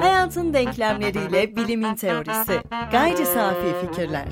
[0.00, 2.60] Hayatın denklemleriyle bilimin teorisi.
[2.92, 4.26] Gayri safi fikirler.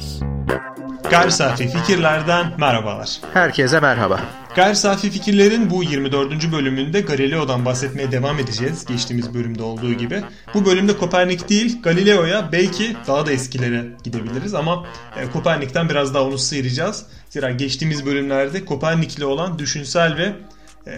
[1.11, 3.21] Gayri safi fikirlerden merhabalar.
[3.35, 4.21] Herkese merhaba.
[4.57, 6.53] Gayri safi fikirlerin bu 24.
[6.53, 8.85] bölümünde Galileo'dan bahsetmeye devam edeceğiz.
[8.85, 10.23] Geçtiğimiz bölümde olduğu gibi.
[10.55, 14.87] Bu bölümde Kopernik değil Galileo'ya belki daha da eskilere gidebiliriz ama
[15.17, 17.07] e, Kopernik'ten biraz daha onu sıyıracağız.
[17.29, 20.33] Zira geçtiğimiz bölümlerde Kopernik'le olan düşünsel ve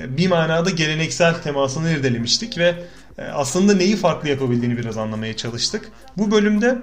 [0.08, 2.74] bir manada geleneksel temasını irdelemiştik ve
[3.18, 5.88] e, aslında neyi farklı yapabildiğini biraz anlamaya çalıştık.
[6.16, 6.78] Bu bölümde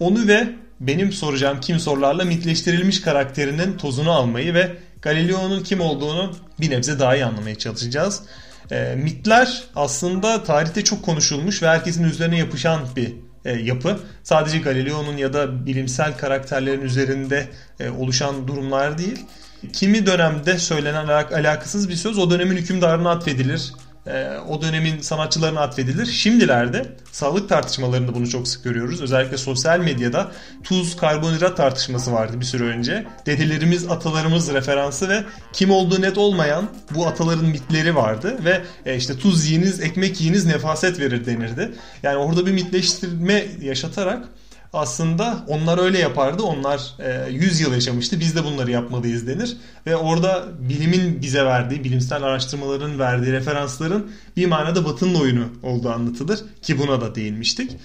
[0.00, 0.48] onu ve
[0.80, 7.16] benim soracağım kim sorularla mitleştirilmiş karakterinin tozunu almayı ve Galileo'nun kim olduğunu bir nebze daha
[7.16, 8.22] iyi anlamaya çalışacağız.
[8.70, 13.14] E, mitler aslında tarihte çok konuşulmuş ve herkesin üzerine yapışan bir
[13.44, 14.00] e, yapı.
[14.22, 17.48] Sadece Galileo'nun ya da bilimsel karakterlerin üzerinde
[17.80, 19.26] e, oluşan durumlar değil.
[19.72, 23.72] Kimi dönemde söylenen alakasız bir söz o dönemin hükümdarına atfedilir
[24.08, 26.06] e, o dönemin sanatçılarına atfedilir.
[26.06, 29.00] Şimdilerde sağlık tartışmalarında bunu çok sık görüyoruz.
[29.00, 30.32] Özellikle sosyal medyada
[30.64, 33.06] tuz karbonhidrat tartışması vardı bir süre önce.
[33.26, 39.18] Dedelerimiz, atalarımız referansı ve kim olduğu net olmayan bu ataların mitleri vardı ve e, işte
[39.18, 41.72] tuz yiyiniz, ekmek yiyiniz nefaset verir denirdi.
[42.02, 44.28] Yani orada bir mitleştirme yaşatarak
[44.72, 46.42] aslında onlar öyle yapardı.
[46.42, 48.20] Onlar e, 100 yıl yaşamıştı.
[48.20, 49.56] Biz de bunları yapmalıyız denir.
[49.86, 56.40] Ve orada bilimin bize verdiği, bilimsel araştırmaların verdiği referansların bir manada batının oyunu olduğu anlatılır.
[56.62, 57.76] Ki buna da değinmiştik.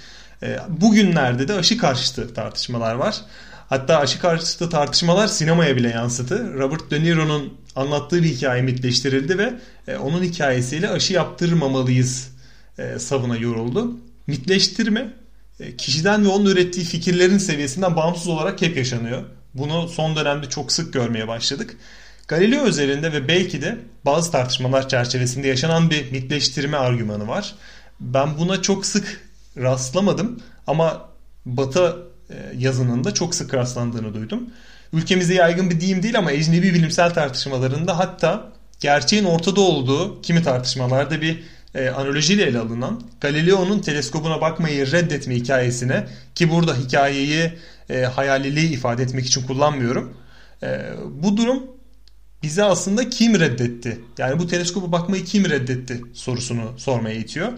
[0.44, 3.22] E, bugünlerde de aşı karşıtı tartışmalar var.
[3.70, 6.54] Hatta aşı karşıtı tartışmalar sinemaya bile yansıdı.
[6.54, 9.54] Robert De Niro'nun anlattığı bir hikaye mitleştirildi ve
[9.88, 12.30] e, onun hikayesiyle aşı yaptırmamalıyız
[12.78, 13.98] e, savuna yoruldu.
[14.28, 15.23] Mitleştirme e,
[15.78, 19.24] kişiden ve onun ürettiği fikirlerin seviyesinden bağımsız olarak hep yaşanıyor.
[19.54, 21.78] Bunu son dönemde çok sık görmeye başladık.
[22.28, 27.56] Galileo üzerinde ve belki de bazı tartışmalar çerçevesinde yaşanan bir mitleştirme argümanı var.
[28.00, 29.22] Ben buna çok sık
[29.58, 31.10] rastlamadım ama
[31.46, 31.98] Batı
[32.30, 34.50] e, yazınında çok sık rastlandığını duydum.
[34.94, 41.22] Ülkemizde yaygın bir deyim değil ama ecnebi bilimsel tartışmalarında hatta gerçeğin ortada olduğu kimi tartışmalarda
[41.22, 41.44] bir
[41.76, 47.54] e, analojiyle ele alınan Galileo'nun teleskobuna bakmayı reddetme hikayesine ki burada hikayeyi
[47.90, 50.18] e, hayaliliği ifade etmek için kullanmıyorum.
[50.64, 50.80] E,
[51.12, 51.64] bu durum
[52.44, 54.00] bize aslında kim reddetti?
[54.18, 57.54] Yani bu teleskoba bakmayı kim reddetti sorusunu sormaya itiyor.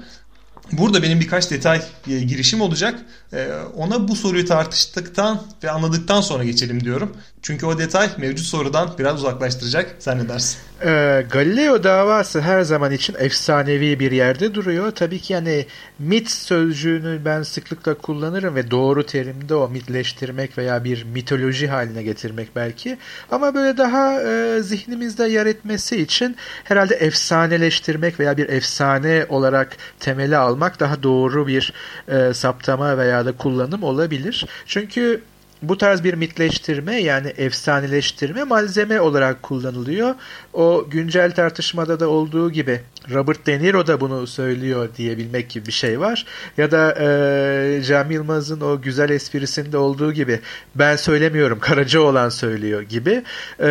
[0.71, 2.99] Burada benim birkaç detay e, girişim olacak.
[3.33, 7.17] E, ona bu soruyu tartıştıktan ve anladıktan sonra geçelim diyorum.
[7.41, 9.95] Çünkü o detay mevcut sorudan biraz uzaklaştıracak.
[9.99, 10.57] Sen ne dersin?
[10.81, 14.91] E, Galileo davası her zaman için efsanevi bir yerde duruyor.
[14.91, 15.65] Tabii ki yani
[15.99, 22.55] mit sözcüğünü ben sıklıkla kullanırım ve doğru terimde o mitleştirmek veya bir mitoloji haline getirmek
[22.55, 22.97] belki.
[23.31, 30.37] Ama böyle daha e, zihnimizde yer etmesi için herhalde efsaneleştirmek veya bir efsane olarak temeli
[30.55, 31.73] almak daha doğru bir
[32.07, 34.45] e, saptama veya da kullanım olabilir.
[34.65, 35.21] Çünkü
[35.61, 40.15] bu tarz bir mitleştirme yani efsaneleştirme malzeme olarak kullanılıyor.
[40.53, 42.81] O güncel tartışmada da olduğu gibi
[43.13, 46.25] Robert De Niro da bunu söylüyor diyebilmek gibi bir şey var.
[46.57, 50.39] Ya da e, Cem Yılmaz'ın o güzel esprisinde olduğu gibi
[50.75, 53.23] ben söylemiyorum Karaca olan söylüyor gibi.
[53.59, 53.67] E,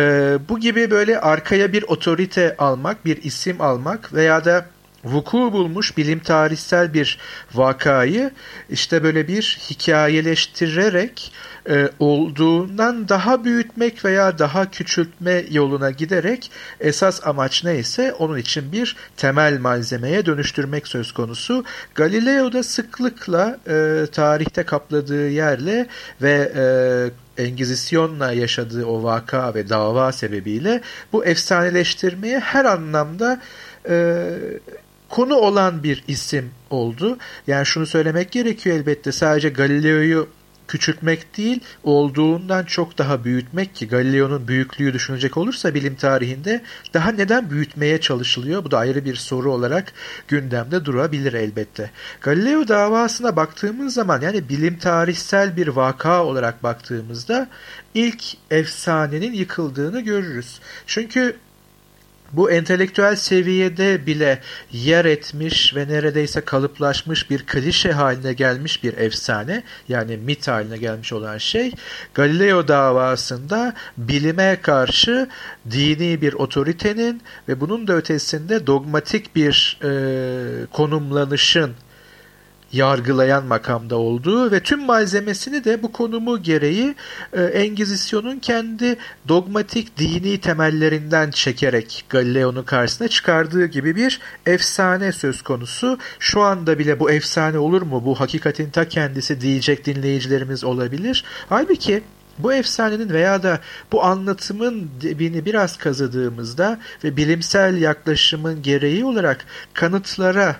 [0.49, 4.65] bu gibi böyle arkaya bir otorite almak, bir isim almak veya da
[5.05, 7.17] vuku bulmuş bilim tarihsel bir
[7.53, 8.31] vakayı
[8.69, 11.31] işte böyle bir hikayeleştirerek
[11.69, 18.95] e, olduğundan daha büyütmek veya daha küçültme yoluna giderek esas amaç neyse onun için bir
[19.17, 21.65] temel malzemeye dönüştürmek söz konusu.
[21.95, 25.87] Galileo da sıklıkla e, tarihte kapladığı yerle
[26.21, 30.81] ve e, Engizisyon'la yaşadığı o vaka ve dava sebebiyle
[31.13, 33.41] bu efsaneleştirmeye her anlamda
[33.89, 34.29] e,
[35.09, 37.17] konu olan bir isim oldu.
[37.47, 40.27] Yani şunu söylemek gerekiyor elbette sadece Galileo'yu
[40.67, 46.61] küçültmek değil olduğundan çok daha büyütmek ki Galileo'nun büyüklüğü düşünecek olursa bilim tarihinde
[46.93, 48.63] daha neden büyütmeye çalışılıyor?
[48.63, 49.93] Bu da ayrı bir soru olarak
[50.27, 51.91] gündemde durabilir elbette.
[52.21, 57.49] Galileo davasına baktığımız zaman yani bilim tarihsel bir vaka olarak baktığımızda
[57.93, 60.59] ilk efsanenin yıkıldığını görürüz.
[60.87, 61.37] Çünkü
[62.33, 64.41] bu entelektüel seviyede bile
[64.71, 71.13] yer etmiş ve neredeyse kalıplaşmış bir klişe haline gelmiş bir efsane yani mit haline gelmiş
[71.13, 71.71] olan şey
[72.13, 75.29] Galileo davasında bilime karşı
[75.71, 81.71] dini bir otoritenin ve bunun da ötesinde dogmatik bir e, konumlanışın
[82.75, 86.95] yargılayan makamda olduğu ve tüm malzemesini de bu konumu gereği
[87.33, 95.97] e, Engizisyon'un kendi dogmatik dini temellerinden çekerek Galileo'nun karşısına çıkardığı gibi bir efsane söz konusu.
[96.19, 98.05] Şu anda bile bu efsane olur mu?
[98.05, 101.23] Bu hakikatin ta kendisi diyecek dinleyicilerimiz olabilir.
[101.49, 102.03] Halbuki
[102.39, 103.59] bu efsanenin veya da
[103.91, 110.55] bu anlatımın dibini biraz kazıdığımızda ve bilimsel yaklaşımın gereği olarak kanıtlara,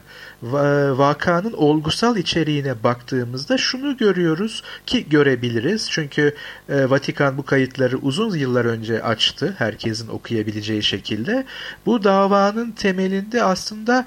[0.97, 5.87] vakanın olgusal içeriğine baktığımızda şunu görüyoruz ki görebiliriz.
[5.91, 6.35] Çünkü
[6.69, 11.45] e, Vatikan bu kayıtları uzun yıllar önce açtı herkesin okuyabileceği şekilde.
[11.85, 14.05] Bu davanın temelinde aslında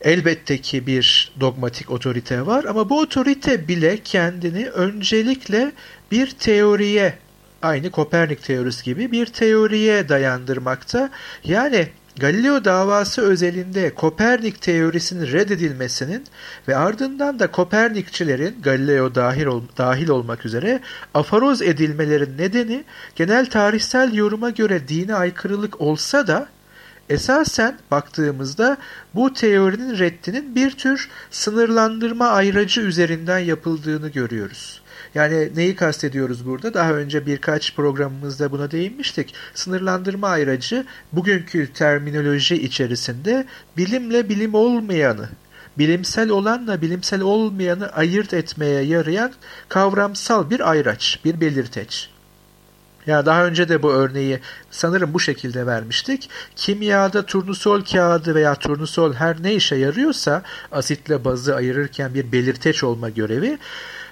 [0.00, 5.72] Elbette ki bir dogmatik otorite var ama bu otorite bile kendini öncelikle
[6.10, 7.18] bir teoriye
[7.62, 11.10] aynı Kopernik teorisi gibi bir teoriye dayandırmakta.
[11.44, 16.24] Yani Galileo davası özelinde Kopernik teorisinin reddedilmesinin
[16.68, 20.80] ve ardından da Kopernikçilerin Galileo dahil, ol, dahil olmak üzere
[21.14, 22.84] afaroz edilmelerin nedeni
[23.16, 26.48] genel tarihsel yoruma göre dine aykırılık olsa da
[27.08, 28.76] Esasen baktığımızda
[29.14, 34.82] bu teorinin reddinin bir tür sınırlandırma ayracı üzerinden yapıldığını görüyoruz.
[35.16, 36.74] Yani neyi kastediyoruz burada?
[36.74, 39.34] Daha önce birkaç programımızda buna değinmiştik.
[39.54, 43.46] Sınırlandırma ayracı bugünkü terminoloji içerisinde
[43.76, 45.28] bilimle bilim olmayanı,
[45.78, 49.32] bilimsel olanla bilimsel olmayanı ayırt etmeye yarayan
[49.68, 52.10] kavramsal bir ayraç, bir belirteç.
[53.06, 54.40] Ya daha önce de bu örneği
[54.70, 56.30] sanırım bu şekilde vermiştik.
[56.56, 60.42] Kimyada turnusol kağıdı veya turnusol her ne işe yarıyorsa
[60.72, 63.58] asitle bazı ayırırken bir belirteç olma görevi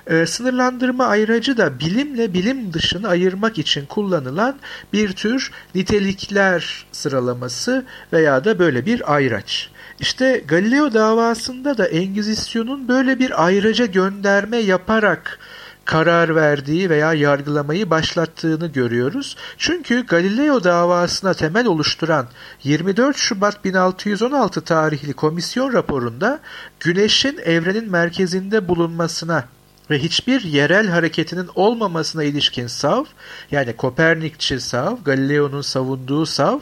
[0.06, 4.56] e, sınırlandırma ayracı da bilimle bilim dışını ayırmak için kullanılan
[4.92, 9.70] bir tür nitelikler sıralaması veya da böyle bir ayraç.
[10.00, 15.38] İşte Galileo davasında da Engizisyon'un böyle bir ayraca gönderme yaparak
[15.84, 19.36] karar verdiği veya yargılamayı başlattığını görüyoruz.
[19.58, 22.26] Çünkü Galileo davasına temel oluşturan
[22.62, 26.40] 24 Şubat 1616 tarihli komisyon raporunda
[26.80, 29.44] Güneş'in evrenin merkezinde bulunmasına
[29.90, 33.04] ve hiçbir yerel hareketinin olmamasına ilişkin sav,
[33.50, 36.60] yani Kopernikçi sav, Galileo'nun savunduğu sav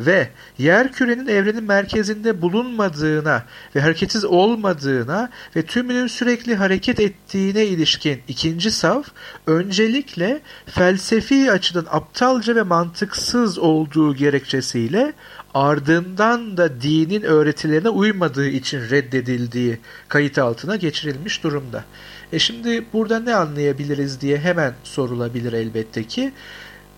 [0.00, 0.28] ve
[0.58, 3.44] yer kürenin evrenin merkezinde bulunmadığına
[3.76, 9.02] ve hareketsiz olmadığına ve tümünün sürekli hareket ettiğine ilişkin ikinci sav,
[9.46, 15.12] öncelikle felsefi açıdan aptalca ve mantıksız olduğu gerekçesiyle
[15.54, 19.78] ardından da dinin öğretilerine uymadığı için reddedildiği
[20.08, 21.84] kayıt altına geçirilmiş durumda.
[22.32, 26.32] E şimdi burada ne anlayabiliriz diye hemen sorulabilir elbette ki.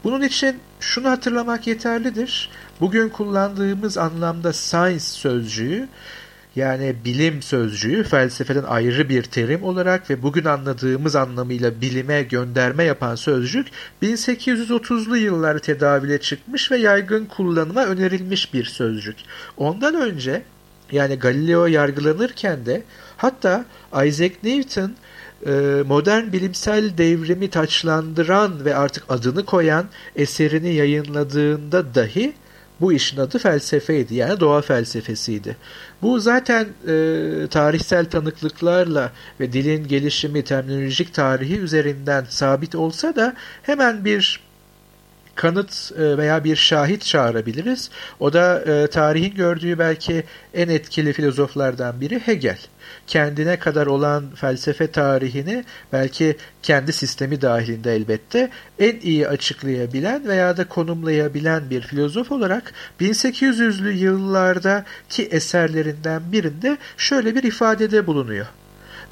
[0.04, 2.50] Bunun için şunu hatırlamak yeterlidir.
[2.80, 5.88] Bugün kullandığımız anlamda science sözcüğü
[6.56, 13.14] yani bilim sözcüğü felsefeden ayrı bir terim olarak ve bugün anladığımız anlamıyla bilime gönderme yapan
[13.14, 13.66] sözcük
[14.02, 19.16] 1830'lu yıllar tedavüle çıkmış ve yaygın kullanıma önerilmiş bir sözcük.
[19.56, 20.42] Ondan önce
[20.92, 22.82] yani Galileo yargılanırken de
[23.16, 23.64] hatta
[24.04, 24.92] Isaac Newton
[25.86, 29.86] modern bilimsel devrimi taçlandıran ve artık adını koyan
[30.16, 32.34] eserini yayınladığında dahi
[32.80, 35.56] bu işin adı felsefeydi yani doğa felsefesiydi.
[36.02, 44.04] Bu zaten e, tarihsel tanıklıklarla ve dilin gelişimi terminolojik tarihi üzerinden sabit olsa da hemen
[44.04, 44.40] bir
[45.34, 47.90] kanıt e, veya bir şahit çağırabiliriz.
[48.20, 50.24] O da e, tarihin gördüğü belki
[50.54, 52.58] en etkili filozoflardan biri Hegel
[53.06, 60.68] kendine kadar olan felsefe tarihini belki kendi sistemi dahilinde elbette en iyi açıklayabilen veya da
[60.68, 68.46] konumlayabilen bir filozof olarak 1800'lü yıllardaki eserlerinden birinde şöyle bir ifadede bulunuyor.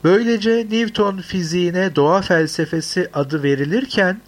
[0.04, 4.20] Böylece Newton fiziğine doğa felsefesi adı verilirken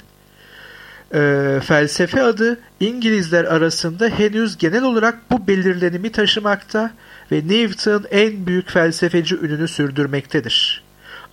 [1.14, 6.90] e, felsefe adı İngilizler arasında henüz genel olarak bu belirlenimi taşımakta
[7.32, 10.82] ve Newton en büyük felsefeci ününü sürdürmektedir.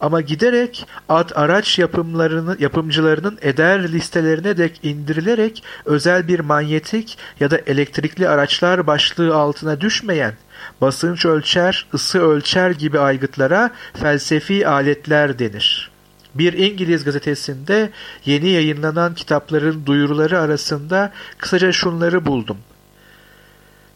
[0.02, 7.58] Ama giderek ad araç yapımlarını, yapımcılarının eder listelerine dek indirilerek özel bir manyetik ya da
[7.58, 10.34] elektrikli araçlar başlığı altına düşmeyen
[10.82, 15.92] basınç ölçer, ısı ölçer gibi aygıtlara felsefi aletler denir.
[16.40, 17.90] Bir İngiliz gazetesinde
[18.26, 22.58] yeni yayınlanan kitapların duyuruları arasında kısaca şunları buldum.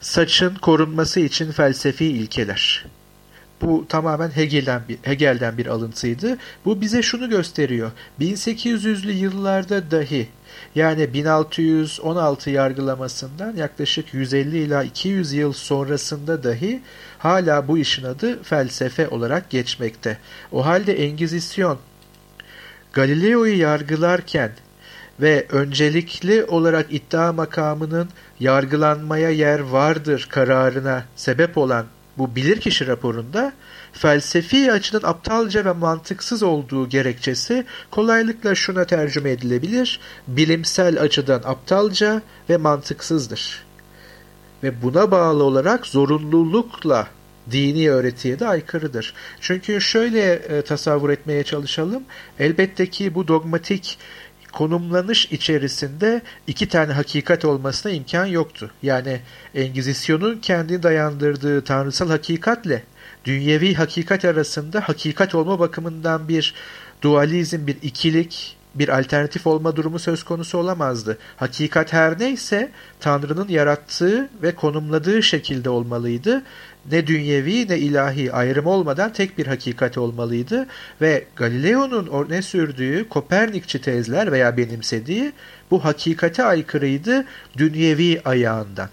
[0.01, 2.85] Saçın korunması için felsefi ilkeler.
[3.61, 6.37] Bu tamamen Hegel'den bir, Hegel'den bir alıntıydı.
[6.65, 7.91] Bu bize şunu gösteriyor.
[8.21, 10.27] 1800'lü yıllarda dahi
[10.75, 16.81] yani 1616 yargılamasından yaklaşık 150 ila 200 yıl sonrasında dahi
[17.17, 20.17] hala bu işin adı felsefe olarak geçmekte.
[20.51, 21.79] O halde Engizisyon
[22.93, 24.51] Galileo'yu yargılarken
[25.21, 28.09] ve öncelikli olarak iddia makamının
[28.39, 31.85] yargılanmaya yer vardır kararına sebep olan
[32.17, 33.53] bu bilirkişi raporunda
[33.93, 39.99] felsefi açıdan aptalca ve mantıksız olduğu gerekçesi kolaylıkla şuna tercüme edilebilir.
[40.27, 43.63] Bilimsel açıdan aptalca ve mantıksızdır.
[44.63, 47.07] Ve buna bağlı olarak zorunlulukla
[47.51, 49.13] dini öğretiye de aykırıdır.
[49.41, 52.03] Çünkü şöyle e, tasavvur etmeye çalışalım.
[52.39, 53.97] Elbette ki bu dogmatik
[54.53, 58.71] konumlanış içerisinde iki tane hakikat olmasına imkan yoktu.
[58.83, 59.19] Yani
[59.55, 62.83] Engizisyon'un kendi dayandırdığı tanrısal hakikatle
[63.25, 66.53] dünyevi hakikat arasında hakikat olma bakımından bir
[67.01, 71.17] dualizm, bir ikilik, bir alternatif olma durumu söz konusu olamazdı.
[71.37, 76.43] Hakikat her neyse Tanrı'nın yarattığı ve konumladığı şekilde olmalıydı.
[76.91, 80.67] Ne dünyevi ne ilahi ayrım olmadan tek bir hakikat olmalıydı
[81.01, 85.31] ve Galileo'nun orne sürdüğü Kopernikçi tezler veya benimsediği
[85.71, 87.25] bu hakikate aykırıydı
[87.57, 88.89] dünyevi ayağından.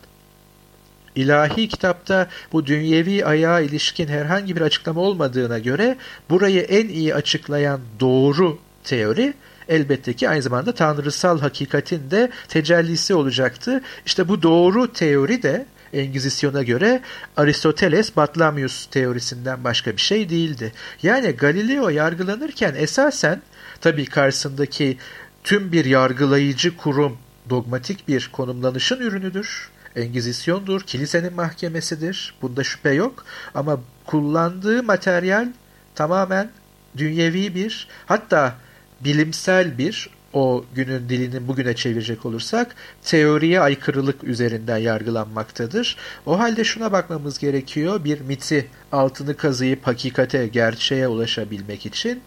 [1.14, 5.96] İlahi kitapta bu dünyevi ayağa ilişkin herhangi bir açıklama olmadığına göre
[6.30, 9.34] burayı en iyi açıklayan doğru teori
[9.70, 13.82] elbette ki aynı zamanda tanrısal hakikatin de tecellisi olacaktı.
[14.06, 17.00] İşte bu doğru teori de Engizisyon'a göre
[17.36, 20.72] Aristoteles Batlamyus teorisinden başka bir şey değildi.
[21.02, 23.42] Yani Galileo yargılanırken esasen
[23.80, 24.98] tabii karşısındaki
[25.44, 27.18] tüm bir yargılayıcı kurum
[27.50, 29.70] dogmatik bir konumlanışın ürünüdür.
[29.96, 32.34] Engizisyondur, kilisenin mahkemesidir.
[32.42, 33.24] Bunda şüphe yok.
[33.54, 35.48] Ama kullandığı materyal
[35.94, 36.50] tamamen
[36.96, 38.54] dünyevi bir hatta
[39.04, 45.96] bilimsel bir o günün dilini bugüne çevirecek olursak teoriye aykırılık üzerinden yargılanmaktadır.
[46.26, 48.04] O halde şuna bakmamız gerekiyor.
[48.04, 52.20] Bir miti altını kazıyıp hakikate, gerçeğe ulaşabilmek için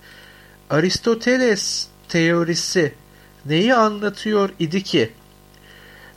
[0.70, 2.94] Aristoteles teorisi
[3.46, 5.12] neyi anlatıyor idi ki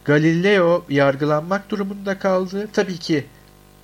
[0.04, 2.68] Galileo yargılanmak durumunda kaldı.
[2.72, 3.26] Tabii ki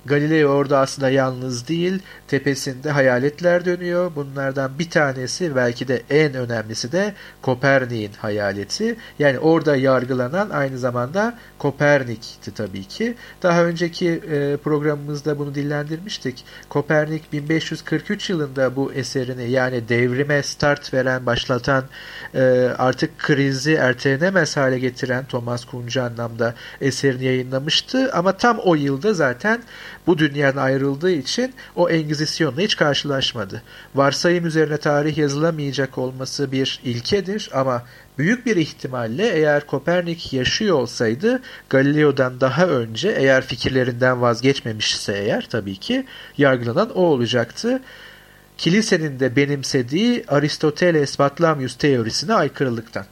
[0.05, 4.11] Galileo orada aslında yalnız değil, tepesinde hayaletler dönüyor.
[4.15, 8.95] Bunlardan bir tanesi belki de en önemlisi de Kopernik'in hayaleti.
[9.19, 13.15] Yani orada yargılanan aynı zamanda Kopernik'ti tabii ki.
[13.43, 16.45] Daha önceki e, programımızda bunu dillendirmiştik.
[16.69, 21.83] Kopernik 1543 yılında bu eserini yani devrime start veren, başlatan,
[22.35, 22.41] e,
[22.77, 28.11] artık krizi ertelenemez hale getiren Thomas Kuhn'cu anlamda eserini yayınlamıştı.
[28.13, 29.61] Ama tam o yılda zaten
[30.07, 33.61] bu dünyadan ayrıldığı için o Engizisyon'la hiç karşılaşmadı.
[33.95, 37.83] Varsayım üzerine tarih yazılamayacak olması bir ilkedir ama
[38.17, 45.75] büyük bir ihtimalle eğer Kopernik yaşıyor olsaydı Galileo'dan daha önce eğer fikirlerinden vazgeçmemişse eğer tabii
[45.75, 46.05] ki
[46.37, 47.81] yargılanan o olacaktı.
[48.57, 53.05] Kilisenin de benimsediği Aristoteles Batlamyus teorisine aykırılıktan.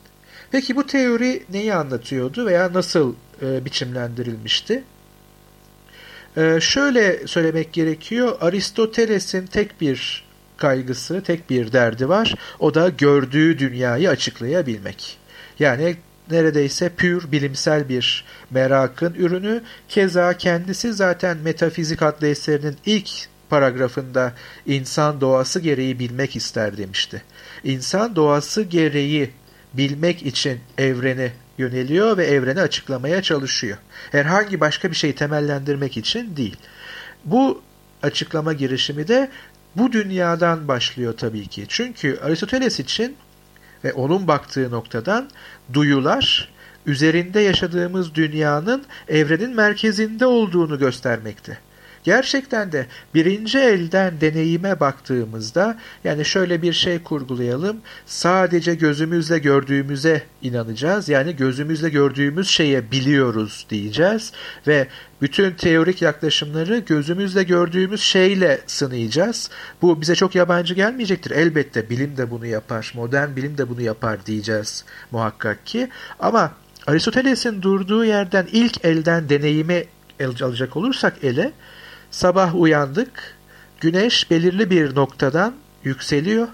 [0.51, 4.83] Peki bu teori neyi anlatıyordu veya nasıl e, biçimlendirilmişti?
[6.37, 8.37] Ee, şöyle söylemek gerekiyor.
[8.41, 10.23] Aristoteles'in tek bir
[10.57, 12.35] kaygısı, tek bir derdi var.
[12.59, 15.17] O da gördüğü dünyayı açıklayabilmek.
[15.59, 15.95] Yani
[16.31, 19.61] neredeyse pür bilimsel bir merakın ürünü.
[19.89, 23.09] Keza kendisi zaten Metafizik adlı eserinin ilk
[23.49, 24.33] paragrafında
[24.65, 27.21] insan doğası gereği bilmek ister demişti.
[27.63, 29.31] İnsan doğası gereği
[29.73, 33.77] bilmek için evreni yöneliyor ve evreni açıklamaya çalışıyor.
[34.11, 36.57] Herhangi başka bir şeyi temellendirmek için değil.
[37.25, 37.61] Bu
[38.03, 39.29] açıklama girişimi de
[39.75, 41.65] bu dünyadan başlıyor tabii ki.
[41.69, 43.15] Çünkü Aristoteles için
[43.83, 45.29] ve onun baktığı noktadan
[45.73, 46.49] duyular
[46.85, 51.57] üzerinde yaşadığımız dünyanın evrenin merkezinde olduğunu göstermekte.
[52.03, 57.77] Gerçekten de birinci elden deneyime baktığımızda yani şöyle bir şey kurgulayalım.
[58.05, 61.09] Sadece gözümüzle gördüğümüze inanacağız.
[61.09, 64.31] Yani gözümüzle gördüğümüz şeye biliyoruz diyeceğiz
[64.67, 64.87] ve
[65.21, 69.49] bütün teorik yaklaşımları gözümüzle gördüğümüz şeyle sınayacağız.
[69.81, 71.31] Bu bize çok yabancı gelmeyecektir.
[71.31, 75.89] Elbette bilim de bunu yapar, modern bilim de bunu yapar diyeceğiz muhakkak ki.
[76.19, 76.51] Ama
[76.87, 79.85] Aristoteles'in durduğu yerden ilk elden deneyimi
[80.25, 81.51] alacak olursak ele,
[82.11, 83.37] Sabah uyandık.
[83.79, 85.53] Güneş belirli bir noktadan
[85.83, 86.47] yükseliyor.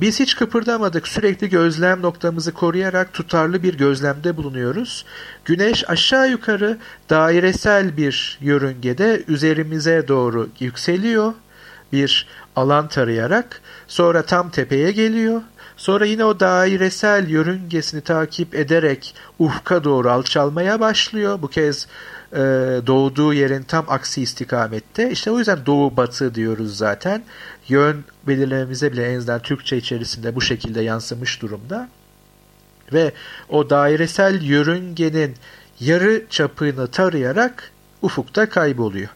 [0.00, 1.08] Biz hiç kıpırdamadık.
[1.08, 5.04] Sürekli gözlem noktamızı koruyarak tutarlı bir gözlemde bulunuyoruz.
[5.44, 6.78] Güneş aşağı yukarı
[7.10, 11.34] dairesel bir yörüngede üzerimize doğru yükseliyor
[11.92, 15.42] bir alan tarayarak sonra tam tepeye geliyor.
[15.76, 21.42] Sonra yine o dairesel yörüngesini takip ederek ufka doğru alçalmaya başlıyor.
[21.42, 21.86] Bu kez
[22.32, 22.38] e,
[22.86, 25.10] doğduğu yerin tam aksi istikamette.
[25.10, 27.22] İşte o yüzden doğu batı diyoruz zaten.
[27.68, 31.88] Yön belirlememize bile en azından Türkçe içerisinde bu şekilde yansımış durumda.
[32.92, 33.12] Ve
[33.48, 35.34] o dairesel yörüngenin
[35.80, 37.70] yarı çapını tarayarak
[38.02, 39.08] ufukta kayboluyor.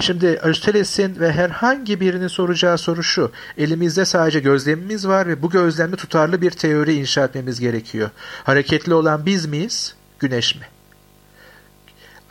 [0.00, 3.32] Şimdi Aristoteles'in ve herhangi birinin soracağı soru şu.
[3.58, 8.10] Elimizde sadece gözlemimiz var ve bu gözlemle tutarlı bir teori inşa etmemiz gerekiyor.
[8.44, 9.94] Hareketli olan biz miyiz?
[10.18, 10.71] Güneş mi?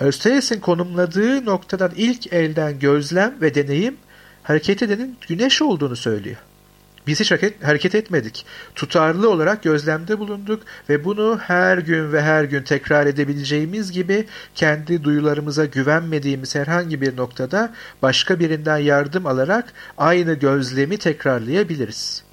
[0.01, 3.97] Aristoteles'in konumladığı noktadan ilk elden gözlem ve deneyim
[4.43, 6.37] hareket edenin güneş olduğunu söylüyor.
[7.07, 7.31] Biz hiç
[7.63, 8.45] hareket, etmedik.
[8.75, 15.03] Tutarlı olarak gözlemde bulunduk ve bunu her gün ve her gün tekrar edebileceğimiz gibi kendi
[15.03, 22.23] duyularımıza güvenmediğimiz herhangi bir noktada başka birinden yardım alarak aynı gözlemi tekrarlayabiliriz.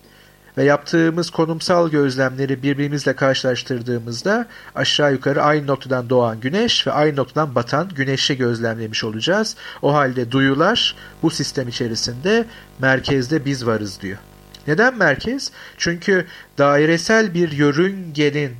[0.58, 7.54] Ve yaptığımız konumsal gözlemleri birbirimizle karşılaştırdığımızda aşağı yukarı aynı noktadan doğan güneş ve aynı noktadan
[7.54, 9.56] batan güneşi gözlemlemiş olacağız.
[9.82, 12.46] O halde duyular bu sistem içerisinde
[12.78, 14.18] merkezde biz varız diyor.
[14.66, 15.52] Neden merkez?
[15.76, 16.26] Çünkü
[16.58, 18.56] dairesel bir yörüngenin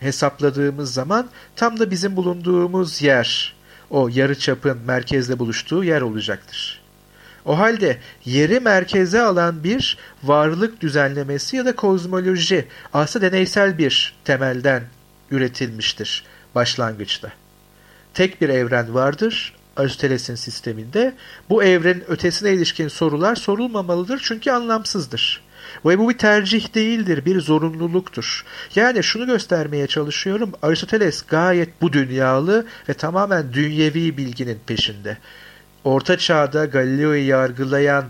[0.00, 3.56] hesapladığımız zaman tam da bizim bulunduğumuz yer
[3.90, 6.85] o yarı çapın merkezde buluştuğu yer olacaktır.
[7.46, 14.82] O halde yeri merkeze alan bir varlık düzenlemesi ya da kozmoloji aslında deneysel bir temelden
[15.30, 16.24] üretilmiştir
[16.54, 17.32] başlangıçta.
[18.14, 21.14] Tek bir evren vardır Aristoteles'in sisteminde.
[21.50, 25.46] Bu evrenin ötesine ilişkin sorular sorulmamalıdır çünkü anlamsızdır.
[25.84, 28.44] Ve bu bir tercih değildir, bir zorunluluktur.
[28.74, 35.18] Yani şunu göstermeye çalışıyorum, Aristoteles gayet bu dünyalı ve tamamen dünyevi bilginin peşinde.
[35.86, 38.04] Orta Çağ'da Galileo'yu yargılayan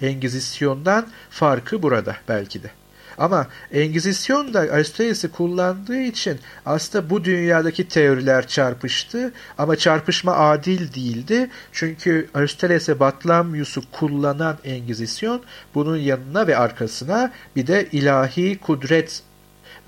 [0.00, 2.70] Engizisyon'dan farkı burada belki de.
[3.18, 11.50] Ama Engizisyon da Aristoteles'i kullandığı için aslında bu dünyadaki teoriler çarpıştı ama çarpışma adil değildi.
[11.72, 15.42] Çünkü Aristoteles'e Batlamyus'u kullanan Engizisyon
[15.74, 19.22] bunun yanına ve arkasına bir de ilahi kudret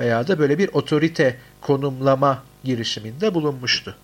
[0.01, 3.97] veya da böyle bir otorite konumlama girişiminde bulunmuştu.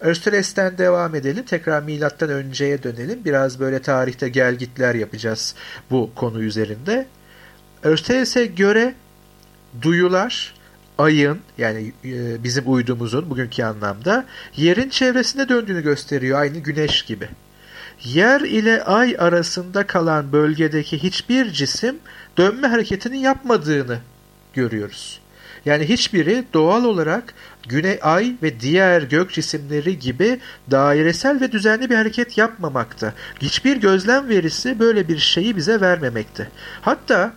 [0.00, 1.44] Aristoteles'ten devam edelim.
[1.44, 3.24] Tekrar milattan önceye dönelim.
[3.24, 5.54] Biraz böyle tarihte gelgitler yapacağız
[5.90, 7.06] bu konu üzerinde.
[7.84, 8.94] Aristoteles'e göre
[9.82, 10.54] duyular
[10.98, 14.26] ayın yani e, bizim uydumuzun bugünkü anlamda
[14.56, 17.28] yerin çevresinde döndüğünü gösteriyor aynı güneş gibi.
[18.04, 21.96] Yer ile ay arasında kalan bölgedeki hiçbir cisim
[22.38, 23.98] dönme hareketini yapmadığını
[24.52, 25.23] görüyoruz.
[25.66, 27.34] Yani hiçbiri doğal olarak
[27.68, 33.14] Güney Ay ve diğer gök cisimleri gibi dairesel ve düzenli bir hareket yapmamakta.
[33.42, 36.48] Hiçbir gözlem verisi böyle bir şeyi bize vermemekte.
[36.80, 37.32] Hatta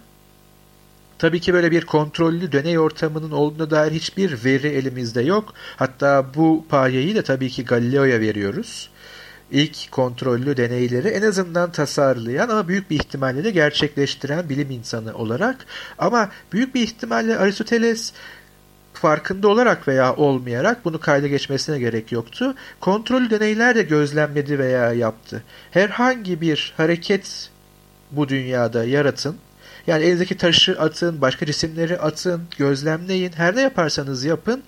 [1.19, 5.53] Tabii ki böyle bir kontrollü deney ortamının olduğuna dair hiçbir veri elimizde yok.
[5.77, 8.89] Hatta bu payeyi de tabii ki Galileo'ya veriyoruz.
[9.51, 15.65] İlk kontrollü deneyleri en azından tasarlayan ama büyük bir ihtimalle de gerçekleştiren bilim insanı olarak.
[15.97, 18.13] Ama büyük bir ihtimalle Aristoteles
[18.93, 22.55] farkında olarak veya olmayarak bunu kayda geçmesine gerek yoktu.
[22.79, 25.43] Kontrollü deneyler de gözlemledi veya yaptı.
[25.71, 27.49] Herhangi bir hareket
[28.11, 29.37] bu dünyada yaratın
[29.87, 33.31] yani elinizdeki taşı atın, başka cisimleri atın, gözlemleyin.
[33.31, 34.63] Her ne yaparsanız yapın.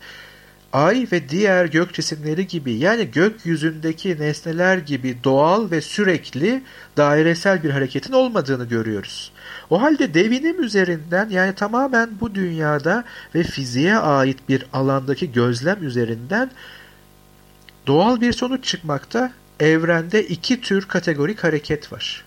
[0.74, 6.64] Ay ve diğer gök cisimleri gibi yani gökyüzündeki nesneler gibi doğal ve sürekli
[6.98, 9.32] dairesel bir hareketin olmadığını görüyoruz.
[9.70, 13.04] O halde devinim üzerinden yani tamamen bu dünyada
[13.36, 16.52] ve fiziğe ait bir alandaki gözlem üzerinden
[17.88, 19.34] doğal bir sonuç çıkmakta.
[19.60, 22.26] Evrende iki tür kategorik hareket var.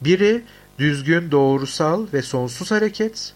[0.00, 0.42] Biri
[0.78, 3.32] düzgün, doğrusal ve sonsuz hareket.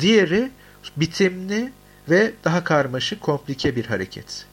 [0.00, 0.50] Diğeri
[0.96, 1.72] bitimli
[2.08, 4.46] ve daha karmaşık, komplike bir hareket.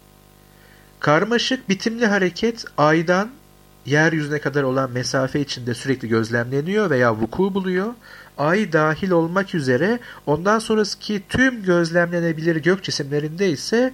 [0.99, 3.31] Karmaşık, bitimli hareket aydan
[3.85, 7.93] yeryüzüne kadar olan mesafe içinde sürekli gözlemleniyor veya vuku buluyor.
[8.37, 13.93] Ay dahil olmak üzere ondan sonraki tüm gözlemlenebilir gök cisimlerinde ise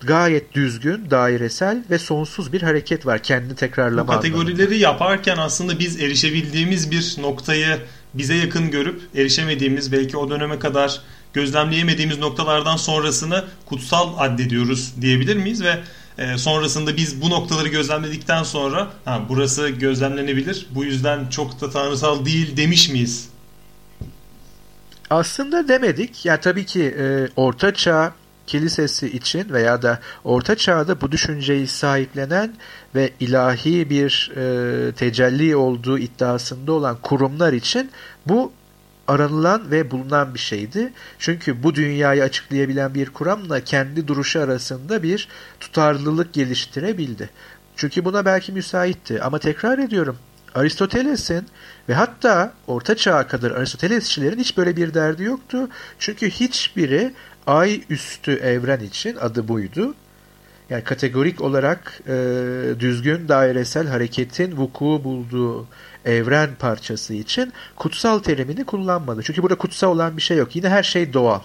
[0.00, 3.22] gayet düzgün, dairesel ve sonsuz bir hareket var.
[3.22, 4.74] Kendini tekrarlama Bu kategorileri anlamında.
[4.74, 7.78] yaparken aslında biz erişebildiğimiz bir noktayı
[8.14, 11.00] bize yakın görüp erişemediğimiz belki o döneme kadar
[11.32, 15.80] gözlemleyemediğimiz noktalardan sonrasını kutsal addediyoruz diyebilir miyiz ve
[16.18, 22.24] e, sonrasında biz bu noktaları gözlemledikten sonra ha, burası gözlemlenebilir bu yüzden çok da tanrısal
[22.24, 23.28] değil demiş miyiz?
[25.10, 26.26] Aslında demedik.
[26.26, 28.12] Ya yani tabii ki e, Orta Çağ
[28.46, 32.54] kilisesi için veya da Orta Çağ'da bu düşünceyi sahiplenen
[32.94, 37.90] ve ilahi bir e, tecelli olduğu iddiasında olan kurumlar için
[38.26, 38.52] bu
[39.10, 40.92] aranılan ve bulunan bir şeydi.
[41.18, 45.28] Çünkü bu dünyayı açıklayabilen bir kuramla kendi duruşu arasında bir
[45.60, 47.30] tutarlılık geliştirebildi.
[47.76, 50.16] Çünkü buna belki müsaitti ama tekrar ediyorum
[50.54, 51.46] Aristoteles'in
[51.88, 55.68] ve hatta Orta Çağ'a kadar Aristotelesçilerin hiç böyle bir derdi yoktu.
[55.98, 57.12] Çünkü hiçbiri
[57.46, 59.94] ay üstü evren için adı buydu.
[60.70, 62.14] Yani kategorik olarak e,
[62.80, 65.66] düzgün dairesel hareketin vuku bulduğu
[66.04, 69.22] evren parçası için kutsal terimini kullanmadı.
[69.22, 70.56] Çünkü burada kutsal olan bir şey yok.
[70.56, 71.40] Yine her şey doğal.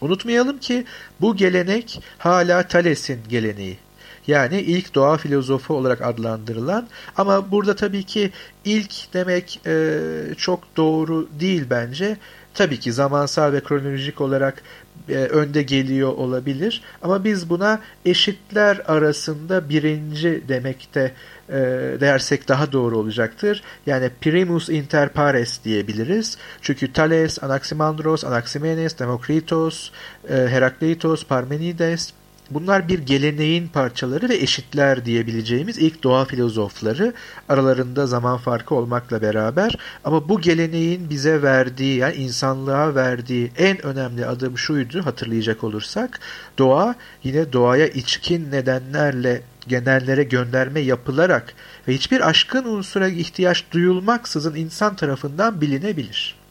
[0.00, 0.84] Unutmayalım ki
[1.20, 3.78] bu gelenek hala Thales'in geleneği.
[4.26, 8.30] Yani ilk doğa filozofu olarak adlandırılan ama burada tabii ki
[8.64, 9.98] ilk demek e,
[10.36, 12.16] çok doğru değil bence.
[12.54, 14.62] Tabii ki zamansal ve kronolojik olarak
[15.08, 21.12] e, önde geliyor olabilir ama biz buna eşitler arasında birinci demekte
[21.48, 21.54] e,
[22.00, 23.62] dersek daha doğru olacaktır.
[23.86, 26.38] Yani primus inter pares diyebiliriz.
[26.62, 29.90] Çünkü Thales, Anaximandros, Anaximenes, Demokritos,
[30.28, 32.12] e, Herakleitos, Parmenides
[32.50, 37.12] Bunlar bir geleneğin parçaları ve eşitler diyebileceğimiz ilk doğa filozofları
[37.48, 44.26] aralarında zaman farkı olmakla beraber ama bu geleneğin bize verdiği yani insanlığa verdiği en önemli
[44.26, 46.20] adım şuydu hatırlayacak olursak
[46.58, 51.54] doğa yine doğaya içkin nedenlerle genellere gönderme yapılarak
[51.88, 56.44] ve hiçbir aşkın unsura ihtiyaç duyulmaksızın insan tarafından bilinebilir.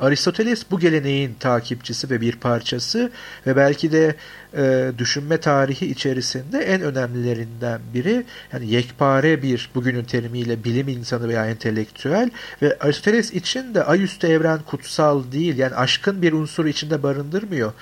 [0.00, 3.10] Aristoteles bu geleneğin takipçisi ve bir parçası
[3.46, 4.14] ve belki de
[4.56, 8.24] e, düşünme tarihi içerisinde en önemlilerinden biri.
[8.52, 12.30] Yani yekpare bir bugünün terimiyle bilim insanı veya entelektüel
[12.62, 17.72] ve Aristoteles için de ayüstü evren kutsal değil yani aşkın bir unsur içinde barındırmıyor.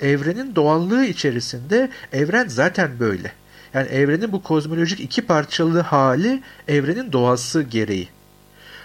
[0.00, 3.32] Evrenin doğallığı içerisinde evren zaten böyle.
[3.74, 8.08] Yani evrenin bu kozmolojik iki parçalı hali evrenin doğası gereği.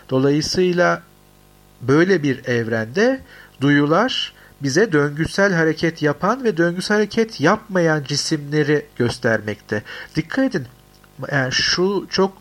[0.10, 1.04] Dolayısıyla
[1.82, 3.22] böyle bir evrende
[3.62, 9.84] duyular bize döngüsel hareket yapan ve döngüsel hareket yapmayan cisimleri göstermekte.
[10.16, 10.68] Dikkat edin.
[11.32, 12.41] Yani şu çok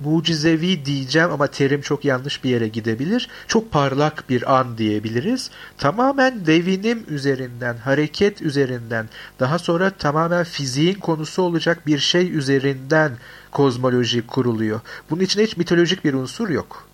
[0.00, 3.28] mucizevi diyeceğim ama terim çok yanlış bir yere gidebilir.
[3.46, 5.50] Çok parlak bir an diyebiliriz.
[5.78, 9.08] Tamamen devinim üzerinden, hareket üzerinden,
[9.40, 13.12] daha sonra tamamen fiziğin konusu olacak bir şey üzerinden
[13.50, 14.80] kozmoloji kuruluyor.
[15.10, 16.88] Bunun içinde hiç mitolojik bir unsur yok.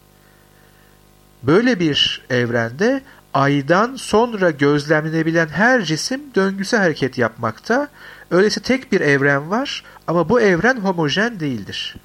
[1.43, 3.03] Böyle bir evrende
[3.35, 7.89] aydan sonra gözlemlenebilen her cisim döngüsel hareket yapmakta.
[8.31, 11.97] Öylesi tek bir evren var ama bu evren homojen değildir.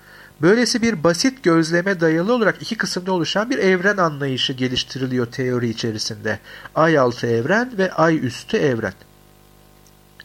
[0.42, 6.40] Böylesi bir basit gözleme dayalı olarak iki kısımda oluşan bir evren anlayışı geliştiriliyor teori içerisinde.
[6.76, 8.94] Ay altı evren ve ay üstü evren.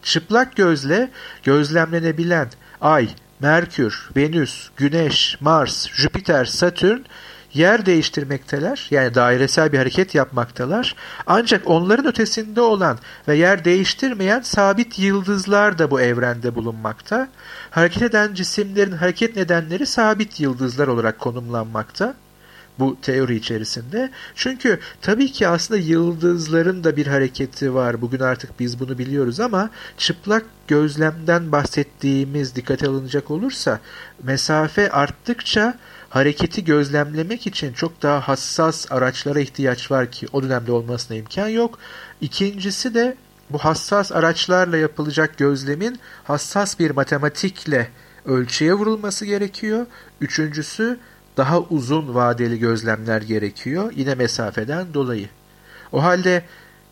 [0.02, 1.10] Çıplak gözle
[1.42, 2.48] gözlemlenebilen
[2.80, 3.08] Ay,
[3.40, 6.98] Merkür, Venüs, Güneş, Mars, Jüpiter, Satürn
[7.54, 8.88] yer değiştirmekteler.
[8.90, 10.96] Yani dairesel bir hareket yapmaktalar.
[11.26, 17.28] Ancak onların ötesinde olan ve yer değiştirmeyen sabit yıldızlar da bu evrende bulunmakta.
[17.70, 22.14] Hareket eden cisimlerin hareket nedenleri sabit yıldızlar olarak konumlanmakta
[22.78, 24.10] bu teori içerisinde.
[24.34, 28.00] Çünkü tabii ki aslında yıldızların da bir hareketi var.
[28.02, 33.80] Bugün artık biz bunu biliyoruz ama çıplak gözlemden bahsettiğimiz dikkate alınacak olursa
[34.22, 35.74] mesafe arttıkça
[36.14, 41.78] hareketi gözlemlemek için çok daha hassas araçlara ihtiyaç var ki o dönemde olmasına imkan yok.
[42.20, 43.16] İkincisi de
[43.50, 47.88] bu hassas araçlarla yapılacak gözlemin hassas bir matematikle
[48.24, 49.86] ölçüye vurulması gerekiyor.
[50.20, 50.98] Üçüncüsü
[51.36, 55.28] daha uzun vadeli gözlemler gerekiyor yine mesafeden dolayı.
[55.92, 56.44] O halde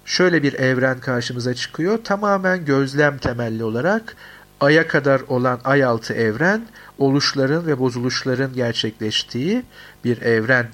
[0.04, 1.98] şöyle bir evren karşımıza çıkıyor.
[2.04, 4.16] Tamamen gözlem temelli olarak
[4.62, 6.62] Ay'a kadar olan ay altı evren
[6.98, 9.62] oluşların ve bozuluşların gerçekleştiği
[10.04, 10.66] bir evren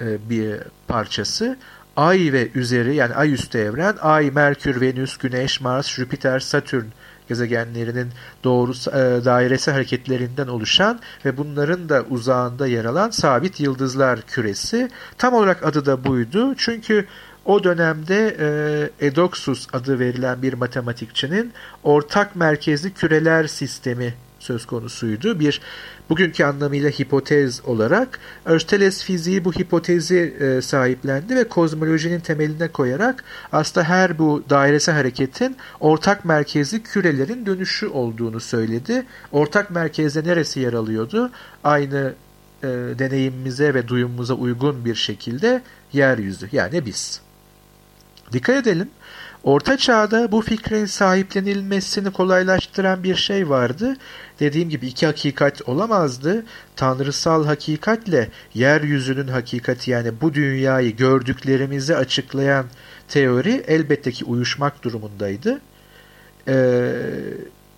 [0.00, 1.56] e, bir parçası.
[1.96, 6.84] Ay ve üzeri yani ay üstü evren Ay, Merkür, Venüs, Güneş, Mars, Jüpiter, Satürn
[7.28, 8.08] gezegenlerinin
[8.44, 14.90] doğru e, dairesi hareketlerinden oluşan ve bunların da uzağında yer alan sabit yıldızlar küresi.
[15.18, 16.54] Tam olarak adı da buydu.
[16.56, 17.06] Çünkü
[17.44, 18.36] o dönemde
[19.00, 21.52] e, Eudoxus adı verilen bir matematikçinin
[21.82, 25.40] ortak merkezli küreler sistemi söz konusuydu.
[25.40, 25.60] Bir
[26.10, 33.88] bugünkü anlamıyla hipotez olarak Aristoteles fiziği bu hipotezi e, sahiplendi ve kozmolojinin temeline koyarak aslında
[33.88, 39.06] her bu dairesi hareketin ortak merkezli kürelerin dönüşü olduğunu söyledi.
[39.32, 41.30] Ortak merkezde neresi yer alıyordu?
[41.64, 42.14] Aynı
[42.62, 47.20] e, deneyimimize ve duyumumuza uygun bir şekilde yeryüzü yani biz.
[48.32, 48.90] Dikkat edelim.
[49.44, 53.96] Orta Çağ'da bu fikrin sahiplenilmesini kolaylaştıran bir şey vardı.
[54.40, 56.44] Dediğim gibi iki hakikat olamazdı.
[56.76, 62.66] Tanrısal hakikatle yeryüzünün hakikati yani bu dünyayı gördüklerimizi açıklayan
[63.08, 65.60] teori elbette ki uyuşmak durumundaydı.
[66.48, 66.92] Ee,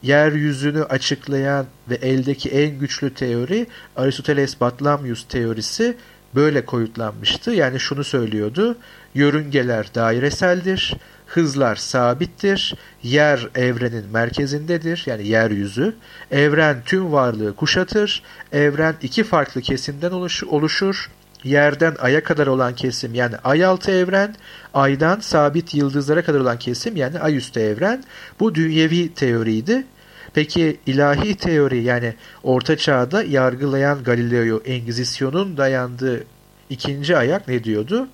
[0.03, 5.97] yeryüzünü açıklayan ve eldeki en güçlü teori Aristoteles Batlamyus teorisi
[6.35, 7.51] böyle koyutlanmıştı.
[7.51, 8.77] Yani şunu söylüyordu.
[9.15, 10.95] Yörüngeler daireseldir,
[11.27, 15.95] hızlar sabittir, yer evrenin merkezindedir yani yeryüzü.
[16.31, 20.11] Evren tüm varlığı kuşatır, evren iki farklı kesimden
[20.51, 21.11] oluşur.
[21.45, 24.35] Yerden aya kadar olan kesim yani ay altı evren,
[24.75, 28.05] aydan sabit yıldızlara kadar olan kesim yani ay üstü evren.
[28.41, 29.85] Bu dünyevi teoriydi.
[30.35, 36.25] Peki ilahi teori yani orta çağda yargılayan Galileo'yu Engizisyon'un dayandığı
[36.71, 38.09] ikinci ayak ne diyordu?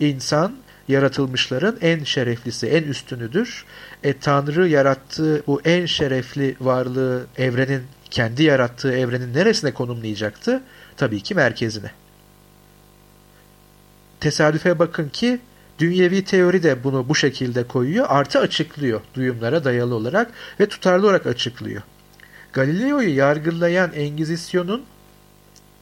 [0.00, 0.56] İnsan
[0.88, 3.64] yaratılmışların en şereflisi, en üstünüdür.
[4.04, 10.62] E, Tanrı yarattığı bu en şerefli varlığı evrenin, kendi yarattığı evrenin neresine konumlayacaktı?
[10.96, 11.90] Tabii ki merkezine.
[14.20, 15.40] Tesadüfe bakın ki
[15.80, 18.06] Dünyevi teori de bunu bu şekilde koyuyor.
[18.08, 21.82] Artı açıklıyor duyumlara dayalı olarak ve tutarlı olarak açıklıyor.
[22.52, 24.82] Galileo'yu yargılayan Engizisyon'un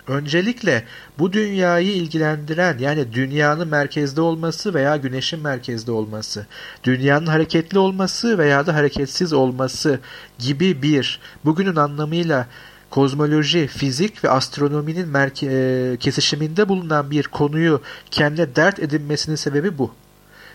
[0.09, 0.85] öncelikle
[1.19, 6.47] bu dünyayı ilgilendiren yani dünyanın merkezde olması veya güneşin merkezde olması,
[6.85, 10.01] dünyanın hareketli olması veya da hareketsiz olması
[10.39, 12.47] gibi bir bugünün anlamıyla
[12.91, 19.95] kozmoloji, fizik ve astronominin e, kesişiminde bulunan bir konuyu kendine dert edinmesinin sebebi bu.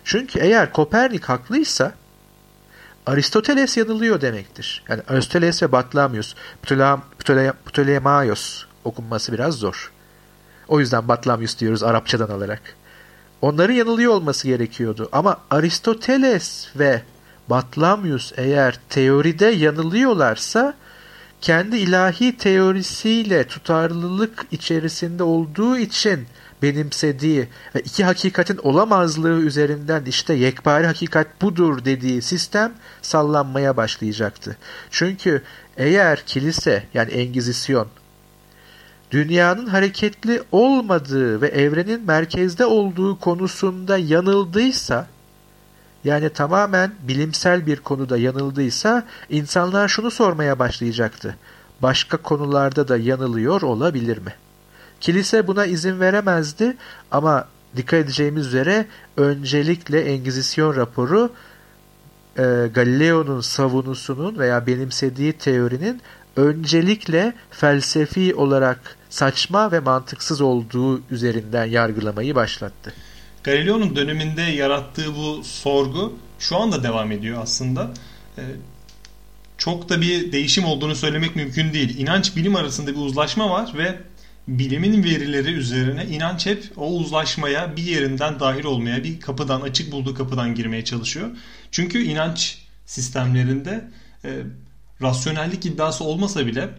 [0.04, 1.94] Çünkü eğer Kopernik haklıysa
[3.06, 4.84] Aristoteles yanılıyor demektir.
[4.90, 6.36] Yani Aristoteles ve Batlamyus,
[7.66, 9.92] Ptolemaios okunması biraz zor.
[10.68, 12.62] O yüzden Batlamyus diyoruz Arapçadan alarak.
[13.42, 15.10] Onların yanılıyor olması gerekiyordu.
[15.12, 17.02] Ama Aristoteles ve
[17.50, 20.74] Batlamyus eğer teoride yanılıyorlarsa
[21.44, 26.28] kendi ilahi teorisiyle tutarlılık içerisinde olduğu için
[26.62, 34.58] benimsediği ve iki hakikatin olamazlığı üzerinden işte yekpare hakikat budur dediği sistem sallanmaya başlayacaktı.
[34.92, 35.42] Çünkü
[35.78, 37.88] eğer kilise yani Engizisyon
[39.12, 45.08] dünyanın hareketli olmadığı ve evrenin merkezde olduğu konusunda yanıldıysa
[46.04, 51.38] yani tamamen bilimsel bir konuda yanıldıysa insanlar şunu sormaya başlayacaktı.
[51.82, 54.34] Başka konularda da yanılıyor olabilir mi?
[55.02, 56.78] Kilise buna izin veremezdi
[57.12, 58.86] ama dikkat edeceğimiz üzere
[59.18, 61.30] öncelikle Engizisyon raporu
[62.38, 66.02] e, Galileo'nun savunusunun veya benimsediği teorinin
[66.36, 72.94] öncelikle felsefi olarak saçma ve mantıksız olduğu üzerinden yargılamayı başlattı.
[73.44, 77.92] Galileo'nun döneminde yarattığı bu sorgu şu anda devam ediyor aslında.
[78.38, 78.42] Ee,
[79.58, 81.98] çok da bir değişim olduğunu söylemek mümkün değil.
[81.98, 84.00] İnanç bilim arasında bir uzlaşma var ve
[84.48, 90.16] bilimin verileri üzerine inanç hep o uzlaşmaya bir yerinden dahil olmaya, bir kapıdan açık bulduğu
[90.16, 91.30] kapıdan girmeye çalışıyor.
[91.72, 93.90] Çünkü inanç sistemlerinde
[94.26, 94.30] e,
[95.02, 96.70] rasyonellik iddiası olmasa bile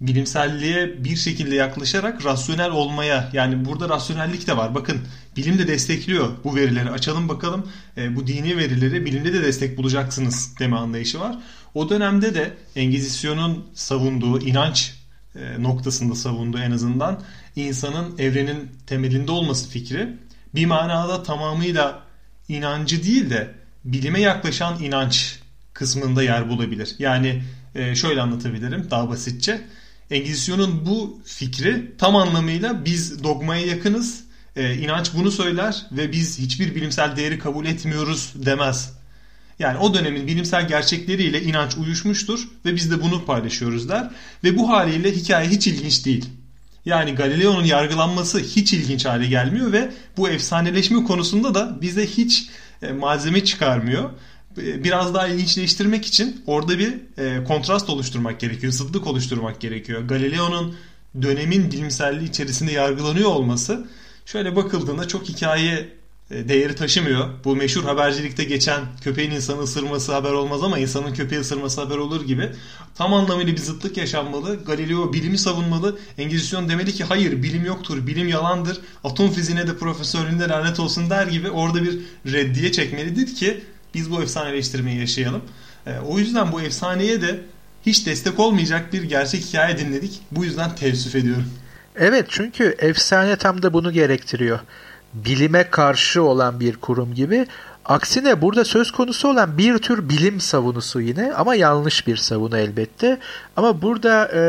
[0.00, 4.74] bilimselliğe bir şekilde yaklaşarak rasyonel olmaya yani burada rasyonellik de var.
[4.74, 5.00] Bakın
[5.36, 6.90] bilim de destekliyor bu verileri.
[6.90, 11.38] Açalım bakalım e, bu dini verileri bilimde de destek bulacaksınız deme anlayışı var.
[11.74, 14.94] O dönemde de Engizisyon'un savunduğu inanç
[15.36, 17.22] e, noktasında savunduğu en azından
[17.56, 20.08] insanın evrenin temelinde olması fikri
[20.54, 22.02] bir manada tamamıyla
[22.48, 23.54] inancı değil de
[23.84, 25.38] bilime yaklaşan inanç
[25.72, 26.94] kısmında yer bulabilir.
[26.98, 27.42] Yani
[27.74, 29.60] e, şöyle anlatabilirim daha basitçe.
[30.10, 34.24] Engizisyon'un bu fikri tam anlamıyla biz dogmaya yakınız,
[34.56, 38.96] e, inanç bunu söyler ve biz hiçbir bilimsel değeri kabul etmiyoruz demez.
[39.58, 44.10] Yani o dönemin bilimsel gerçekleriyle inanç uyuşmuştur ve biz de bunu paylaşıyoruz der.
[44.44, 46.24] Ve bu haliyle hikaye hiç ilginç değil.
[46.84, 52.48] Yani Galileo'nun yargılanması hiç ilginç hale gelmiyor ve bu efsaneleşme konusunda da bize hiç
[52.82, 54.10] e, malzeme çıkarmıyor.
[54.56, 60.02] Biraz daha ilginçleştirmek için orada bir e, kontrast oluşturmak gerekiyor, zıtlık oluşturmak gerekiyor.
[60.02, 60.76] Galileo'nun
[61.22, 63.88] dönemin bilimselliği içerisinde yargılanıyor olması
[64.26, 65.88] şöyle bakıldığında çok hikaye
[66.30, 67.28] e, değeri taşımıyor.
[67.44, 72.26] Bu meşhur habercilikte geçen köpeğin insanı ısırması haber olmaz ama insanın köpeği ısırması haber olur
[72.26, 72.50] gibi
[72.94, 74.64] tam anlamıyla bir zıtlık yaşanmalı.
[74.64, 75.98] Galileo bilimi savunmalı.
[76.18, 78.80] Engizisyon demeli ki hayır bilim yoktur, bilim yalandır.
[79.04, 81.98] Atom fiziğine de profesörlüğünde lanet olsun der gibi orada bir
[82.32, 83.60] reddiye çekmelidir ki
[83.96, 85.42] biz bu efsaneleştirmeyi yaşayalım.
[85.86, 87.40] E, o yüzden bu efsaneye de
[87.86, 90.20] hiç destek olmayacak bir gerçek hikaye dinledik.
[90.30, 91.50] Bu yüzden teessüf ediyorum.
[91.96, 94.58] Evet çünkü efsane tam da bunu gerektiriyor.
[95.14, 97.46] Bilime karşı olan bir kurum gibi
[97.88, 103.18] Aksine burada söz konusu olan bir tür bilim savunusu yine ama yanlış bir savunu elbette.
[103.56, 104.40] Ama burada e,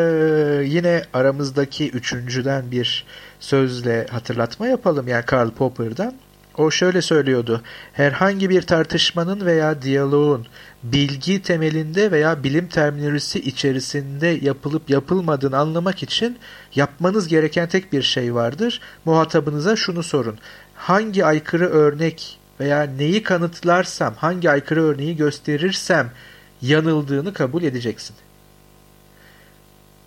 [0.65, 3.05] yine aramızdaki üçüncüden bir
[3.39, 6.13] sözle hatırlatma yapalım yani Karl Popper'dan.
[6.57, 7.61] O şöyle söylüyordu.
[7.93, 10.47] Herhangi bir tartışmanın veya diyaloğun
[10.83, 16.37] bilgi temelinde veya bilim terminolojisi içerisinde yapılıp yapılmadığını anlamak için
[16.75, 18.81] yapmanız gereken tek bir şey vardır.
[19.05, 20.39] Muhatabınıza şunu sorun.
[20.75, 26.11] Hangi aykırı örnek veya neyi kanıtlarsam, hangi aykırı örneği gösterirsem
[26.61, 28.15] yanıldığını kabul edeceksin.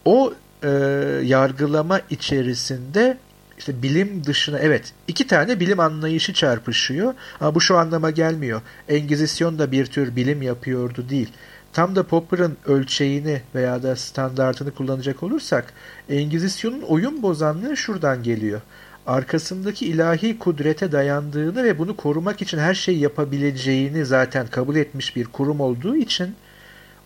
[0.04, 0.32] O
[0.62, 0.68] e,
[1.24, 3.18] yargılama içerisinde
[3.60, 8.62] işte bilim dışına evet iki tane bilim anlayışı çarpışıyor ama bu şu anlama gelmiyor.
[8.88, 11.28] Engizisyon da bir tür bilim yapıyordu değil.
[11.72, 15.72] Tam da Popper'ın ölçeğini veya da standartını kullanacak olursak
[16.08, 18.60] Engizisyon'un oyun bozanlığı şuradan geliyor.
[19.06, 25.24] Arkasındaki ilahi kudrete dayandığını ve bunu korumak için her şeyi yapabileceğini zaten kabul etmiş bir
[25.24, 26.34] kurum olduğu için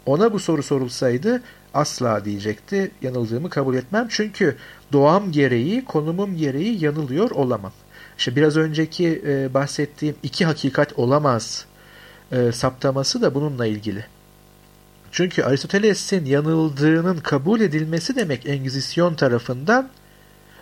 [0.06, 1.42] ona bu soru sorulsaydı
[1.74, 2.90] asla diyecekti.
[3.02, 4.06] Yanıldığımı kabul etmem.
[4.10, 4.56] Çünkü
[4.92, 7.72] doğam gereği, konumum gereği yanılıyor olamam.
[8.18, 11.66] İşte biraz önceki e, bahsettiğim iki hakikat olamaz
[12.32, 14.04] e, saptaması da bununla ilgili.
[15.12, 19.88] Çünkü Aristoteles'in yanıldığının kabul edilmesi demek Engizisyon tarafından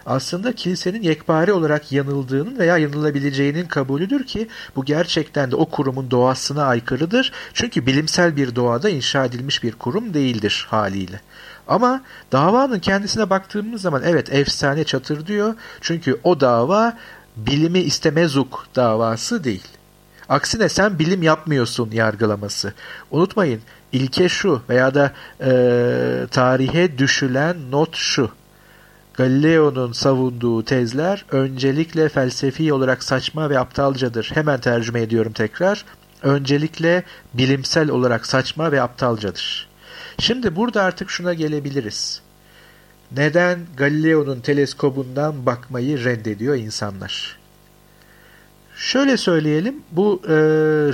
[0.06, 6.64] aslında kilisenin yekpare olarak yanıldığının veya yanılabileceğinin kabulüdür ki bu gerçekten de o kurumun doğasına
[6.64, 7.32] aykırıdır.
[7.54, 11.20] Çünkü bilimsel bir doğada inşa edilmiş bir kurum değildir haliyle.
[11.68, 15.54] Ama davanın kendisine baktığımız zaman evet efsane çatır diyor.
[15.80, 16.98] Çünkü o dava
[17.36, 19.68] bilimi istemezuk davası değil.
[20.28, 22.72] Aksine sen bilim yapmıyorsun yargılaması.
[23.10, 23.60] Unutmayın
[23.92, 28.30] ilke şu veya da e, tarihe düşülen not şu.
[29.14, 34.30] Galileo'nun savunduğu tezler öncelikle felsefi olarak saçma ve aptalcadır.
[34.34, 35.84] Hemen tercüme ediyorum tekrar.
[36.22, 37.02] Öncelikle
[37.34, 39.68] bilimsel olarak saçma ve aptalcadır.
[40.18, 42.22] Şimdi burada artık şuna gelebiliriz.
[43.16, 47.41] Neden Galileo'nun teleskobundan bakmayı reddediyor insanlar?
[48.82, 50.32] Şöyle söyleyelim, bu e,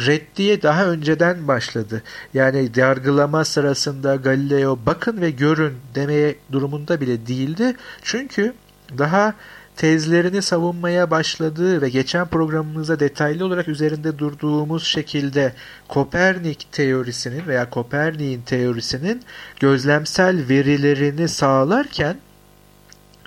[0.07, 2.03] reddiye daha önceden başladı.
[2.35, 7.77] Yani yargılama sırasında Galileo bakın ve görün demeye durumunda bile değildi.
[8.03, 8.55] Çünkü
[8.99, 9.35] daha
[9.77, 15.53] tezlerini savunmaya başladığı ve geçen programımızda detaylı olarak üzerinde durduğumuz şekilde
[15.89, 19.23] Kopernik teorisinin veya Kopernik'in teorisinin
[19.61, 22.17] gözlemsel verilerini sağlarken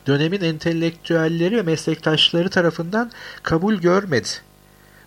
[0.07, 3.11] dönemin entelektüelleri ve meslektaşları tarafından
[3.43, 4.50] kabul görmedi.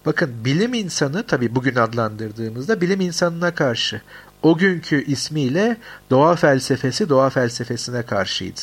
[0.06, 4.02] Bakın bilim insanı tabi bugün adlandırdığımızda bilim insanına karşı
[4.42, 5.76] o günkü ismiyle
[6.10, 8.60] doğa felsefesi doğa felsefesine karşıydı.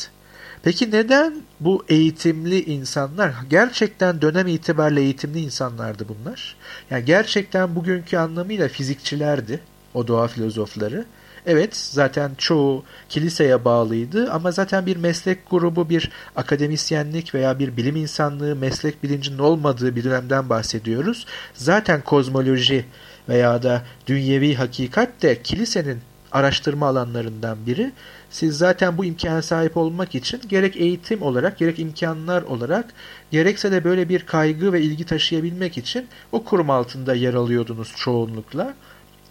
[0.62, 6.56] Peki neden bu eğitimli insanlar gerçekten dönem itibariyle eğitimli insanlardı bunlar?
[6.90, 9.60] Yani gerçekten bugünkü anlamıyla fizikçilerdi
[9.94, 11.04] o doğa filozofları.
[11.46, 17.96] Evet zaten çoğu kiliseye bağlıydı ama zaten bir meslek grubu, bir akademisyenlik veya bir bilim
[17.96, 21.26] insanlığı, meslek bilincinin olmadığı bir dönemden bahsediyoruz.
[21.54, 22.84] Zaten kozmoloji
[23.28, 25.98] veya da dünyevi hakikat de kilisenin
[26.32, 27.92] araştırma alanlarından biri.
[28.30, 32.84] Siz zaten bu imkana sahip olmak için gerek eğitim olarak gerek imkanlar olarak
[33.30, 38.74] gerekse de böyle bir kaygı ve ilgi taşıyabilmek için o kurum altında yer alıyordunuz çoğunlukla.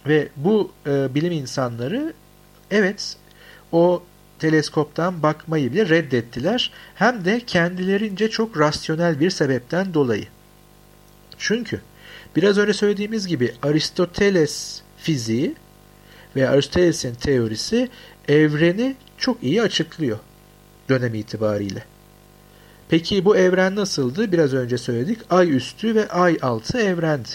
[0.06, 2.12] Ve bu e, bilim insanları
[2.70, 3.16] evet
[3.72, 4.02] o
[4.38, 6.70] teleskoptan bakmayı bile reddettiler.
[6.94, 10.26] Hem de kendilerince çok rasyonel bir sebepten dolayı.
[11.38, 11.80] Çünkü
[12.36, 15.54] biraz önce söylediğimiz gibi Aristoteles fiziği
[16.36, 17.88] ve Aristoteles'in teorisi
[18.28, 20.18] evreni çok iyi açıklıyor
[20.88, 21.84] dönem itibariyle.
[22.88, 24.32] Peki bu evren nasıldı?
[24.32, 25.18] Biraz önce söyledik.
[25.30, 27.28] Ay üstü ve ay altı evrendi.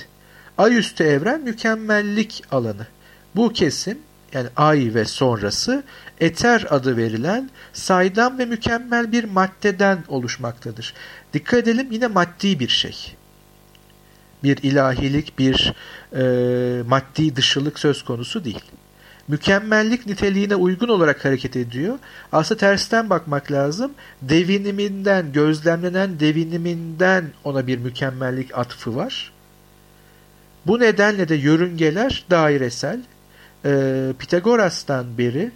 [0.57, 2.87] Ay üstü evren mükemmellik alanı.
[3.35, 3.97] Bu kesim
[4.33, 5.83] yani ay ve sonrası
[6.19, 10.93] eter adı verilen saydam ve mükemmel bir maddeden oluşmaktadır.
[11.33, 13.15] Dikkat edelim yine maddi bir şey.
[14.43, 15.73] Bir ilahilik, bir
[16.15, 16.23] e,
[16.83, 18.63] maddi dışılık söz konusu değil.
[19.27, 21.99] Mükemmellik niteliğine uygun olarak hareket ediyor.
[22.31, 23.91] Aslında tersten bakmak lazım.
[24.21, 29.36] Deviniminden, gözlemlenen deviniminden ona bir mükemmellik atfı var.
[30.65, 33.01] Bu nedenle de yörüngeler dairesel.
[33.65, 35.51] E, Pitagoras'tan beri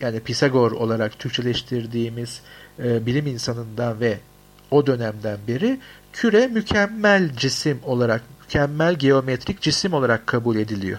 [0.00, 2.40] yani Pisagor olarak Türkçeleştirdiğimiz
[2.78, 4.18] e, bilim insanından ve
[4.70, 5.80] o dönemden beri
[6.12, 10.98] küre mükemmel cisim olarak, mükemmel geometrik cisim olarak kabul ediliyor.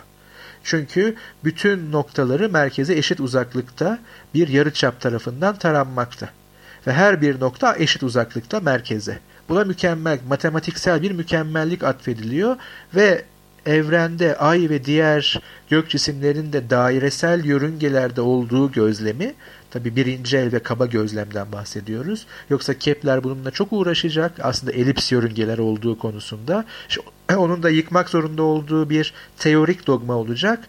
[0.63, 3.99] Çünkü bütün noktaları merkeze eşit uzaklıkta
[4.33, 6.29] bir yarıçap tarafından taranmakta.
[6.87, 9.19] Ve her bir nokta eşit uzaklıkta merkeze.
[9.49, 12.55] Buna mükemmel, matematiksel bir mükemmellik atfediliyor
[12.95, 13.25] ve
[13.65, 19.35] evrende ay ve diğer gök cisimlerinde dairesel yörüngelerde olduğu gözlemi
[19.71, 22.25] Tabi birinci el ve kaba gözlemden bahsediyoruz.
[22.49, 24.31] Yoksa Kepler bununla çok uğraşacak.
[24.41, 26.65] Aslında elips yörüngeler olduğu konusunda.
[27.37, 30.59] Onun da yıkmak zorunda olduğu bir teorik dogma olacak.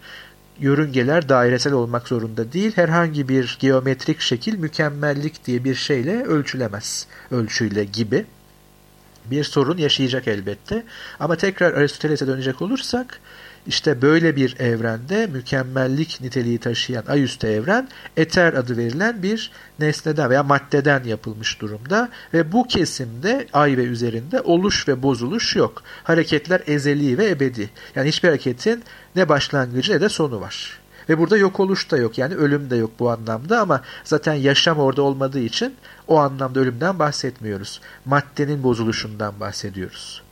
[0.59, 2.71] Yörüngeler dairesel olmak zorunda değil.
[2.75, 7.07] Herhangi bir geometrik şekil mükemmellik diye bir şeyle ölçülemez.
[7.31, 8.25] Ölçüyle gibi
[9.25, 10.83] bir sorun yaşayacak elbette.
[11.19, 13.19] Ama tekrar Aristoteles'e dönecek olursak
[13.67, 20.43] işte böyle bir evrende mükemmellik niteliği taşıyan ayüstü evren eter adı verilen bir nesneden veya
[20.43, 25.83] maddeden yapılmış durumda ve bu kesimde ay ve üzerinde oluş ve bozuluş yok.
[26.03, 27.69] Hareketler ezeli ve ebedi.
[27.95, 28.83] Yani hiçbir hareketin
[29.15, 30.80] ne başlangıcı ne de sonu var.
[31.11, 34.79] Ve burada yok oluş da yok yani ölüm de yok bu anlamda ama zaten yaşam
[34.79, 35.75] orada olmadığı için
[36.07, 37.81] o anlamda ölümden bahsetmiyoruz.
[38.05, 40.23] Maddenin bozuluşundan bahsediyoruz.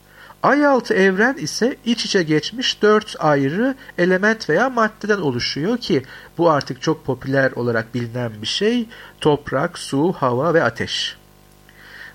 [0.43, 6.03] Ay altı evren ise iç içe geçmiş dört ayrı element veya maddeden oluşuyor ki
[6.37, 8.89] bu artık çok popüler olarak bilinen bir şey.
[9.21, 11.17] Toprak, su, hava ve ateş.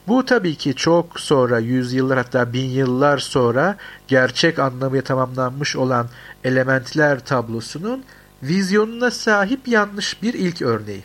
[0.09, 3.77] Bu tabii ki çok sonra yüzyıllar hatta bin yıllar sonra
[4.09, 6.09] gerçek anlamı tamamlanmış olan
[6.45, 8.05] elementler tablosunun
[8.43, 11.05] vizyonuna sahip yanlış bir ilk örneği.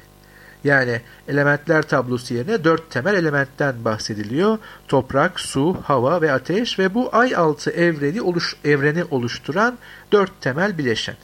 [0.64, 4.58] Yani elementler tablosu yerine dört temel elementten bahsediliyor.
[4.88, 9.78] Toprak, su, hava ve ateş ve bu ay altı evreni, oluş, evreni oluşturan
[10.12, 11.16] dört temel bileşen.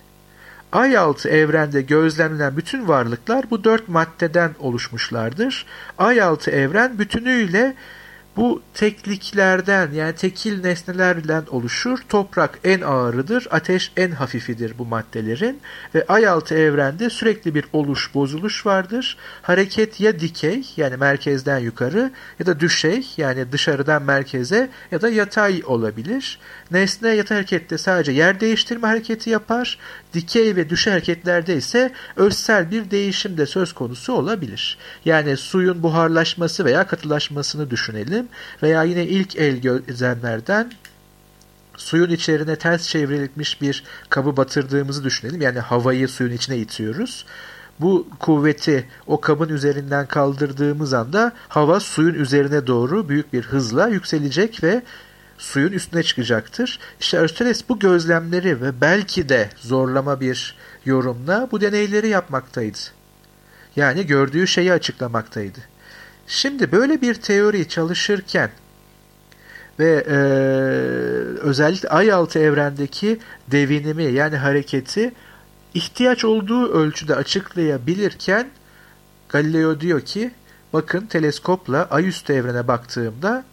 [0.72, 5.66] Ay altı evrende gözlemlenen bütün varlıklar bu dört maddeden oluşmuşlardır.
[5.98, 7.76] Ay altı evren bütünüyle
[8.38, 12.00] bu tekliklerden yani tekil nesnelerden oluşur.
[12.10, 15.60] Toprak en ağırıdır, ateş en hafifidir bu maddelerin
[15.96, 19.18] ve ay altı evrende sürekli bir oluş bozuluş vardır.
[19.42, 25.62] Hareket ya dikey yani merkezden yukarı ya da düşey yani dışarıdan merkeze ya da yatay
[25.66, 26.40] olabilir.
[26.72, 29.80] Nesne yatay harekette sadece yer değiştirme hareketi yapar.
[30.16, 34.78] Dikey ve düşey hareketlerde ise özsel bir değişim de söz konusu olabilir.
[35.06, 38.28] Yani suyun buharlaşması veya katılaşmasını düşünelim
[38.64, 40.72] veya yine ilk el gözlemlerden
[41.78, 45.42] suyun içerine ters çevrilmiş bir kabı batırdığımızı düşünelim.
[45.42, 47.26] Yani havayı suyun içine itiyoruz.
[47.80, 54.64] Bu kuvveti o kabın üzerinden kaldırdığımız anda hava suyun üzerine doğru büyük bir hızla yükselecek
[54.64, 54.84] ve
[55.38, 56.80] suyun üstüne çıkacaktır.
[57.00, 60.56] İşte Aristoteles bu gözlemleri ve belki de zorlama bir
[60.86, 62.78] yorumla bu deneyleri yapmaktaydı.
[63.76, 65.60] Yani gördüğü şeyi açıklamaktaydı.
[66.28, 68.50] Şimdi böyle bir teori çalışırken
[69.80, 70.16] ve e,
[71.40, 73.20] özellikle ay altı evrendeki
[73.52, 75.14] devinimi yani hareketi
[75.74, 78.48] ihtiyaç olduğu ölçüde açıklayabilirken
[79.30, 80.32] Galileo diyor ki
[80.74, 83.44] bakın teleskopla ay üstü evrene baktığımda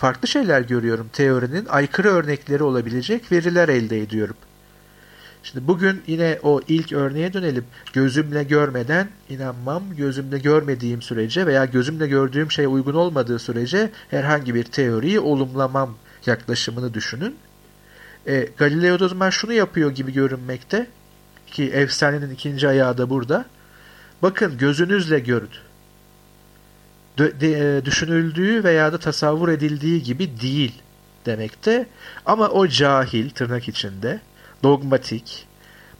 [0.00, 1.10] farklı şeyler görüyorum.
[1.12, 4.36] Teorinin aykırı örnekleri olabilecek veriler elde ediyorum.
[5.42, 7.64] Şimdi bugün yine o ilk örneğe dönelim.
[7.92, 14.64] Gözümle görmeden inanmam, gözümle görmediğim sürece veya gözümle gördüğüm şeye uygun olmadığı sürece herhangi bir
[14.64, 15.94] teoriyi olumlamam
[16.26, 17.36] yaklaşımını düşünün.
[18.26, 20.86] E, Galileo da o zaman şunu yapıyor gibi görünmekte
[21.46, 23.44] ki efsanenin ikinci ayağı da burada.
[24.22, 25.69] Bakın gözünüzle görün.
[27.18, 30.82] E, düşünüldüğü veya da tasavvur edildiği gibi değil
[31.26, 31.86] demekte.
[32.26, 34.20] Ama o cahil tırnak içinde
[34.62, 35.46] dogmatik,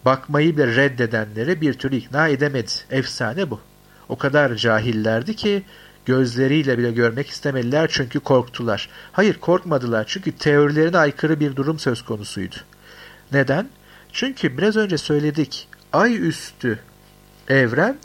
[0.04, 2.70] bakmayı bile reddedenleri bir türlü ikna edemedi.
[2.90, 3.60] Efsane bu.
[4.08, 5.62] O kadar cahillerdi ki
[6.06, 8.88] gözleriyle bile görmek istemediler çünkü korktular.
[9.12, 12.56] Hayır korkmadılar çünkü teorilerine aykırı bir durum söz konusuydu.
[13.32, 13.68] Neden?
[14.12, 16.78] Çünkü biraz önce söyledik ay üstü
[17.48, 17.96] evren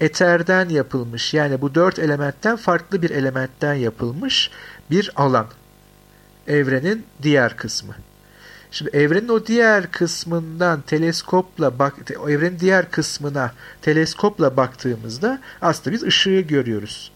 [0.00, 4.50] eterden yapılmış yani bu dört elementten farklı bir elementten yapılmış
[4.90, 5.46] bir alan.
[6.46, 7.94] Evrenin diğer kısmı.
[8.70, 11.94] Şimdi evrenin o diğer kısmından teleskopla bak
[12.28, 17.12] evrenin diğer kısmına teleskopla baktığımızda aslında biz ışığı görüyoruz.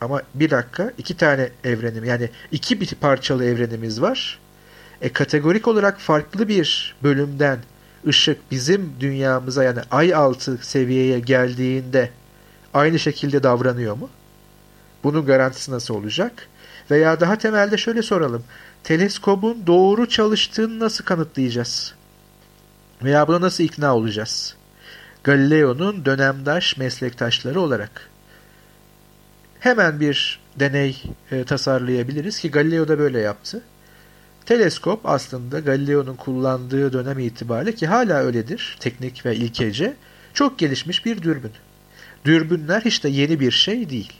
[0.00, 4.38] Ama bir dakika iki tane evrenim yani iki parçalı evrenimiz var.
[5.00, 7.58] E kategorik olarak farklı bir bölümden
[8.06, 12.10] ışık bizim dünyamıza yani ay altı seviyeye geldiğinde
[12.74, 14.10] aynı şekilde davranıyor mu?
[15.04, 16.48] Bunun garantisi nasıl olacak?
[16.90, 18.44] Veya daha temelde şöyle soralım
[18.84, 21.94] teleskobun doğru çalıştığını nasıl kanıtlayacağız?
[23.02, 24.56] Veya buna nasıl ikna olacağız?
[25.24, 28.10] Galileo'nun dönemdaş meslektaşları olarak.
[29.60, 33.62] Hemen bir deney e, tasarlayabiliriz ki Galileo da böyle yaptı.
[34.48, 39.94] Teleskop aslında Galileo'nun kullandığı dönem itibariyle ki hala öyledir teknik ve ilkece
[40.34, 41.52] çok gelişmiş bir dürbün.
[42.24, 44.12] Dürbünler hiç de yeni bir şey değil.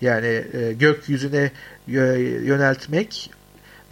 [0.00, 1.50] Yani e, gökyüzüne
[2.46, 3.30] yöneltmek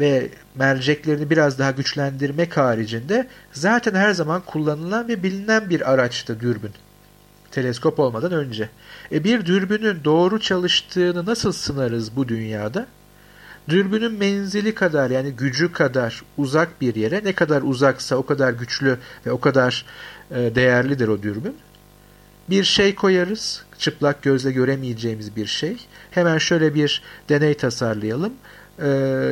[0.00, 6.72] ve merceklerini biraz daha güçlendirmek haricinde zaten her zaman kullanılan ve bilinen bir araçtı dürbün.
[7.50, 8.68] Teleskop olmadan önce.
[9.12, 12.86] E bir dürbünün doğru çalıştığını nasıl sınarız bu dünyada?
[13.70, 18.98] Dürbünün menzili kadar yani gücü kadar uzak bir yere ne kadar uzaksa o kadar güçlü
[19.26, 19.84] ve o kadar
[20.30, 21.56] e, değerlidir o dürbün.
[22.50, 25.76] Bir şey koyarız, çıplak gözle göremeyeceğimiz bir şey.
[26.10, 28.32] Hemen şöyle bir deney tasarlayalım.
[28.78, 28.86] Ee,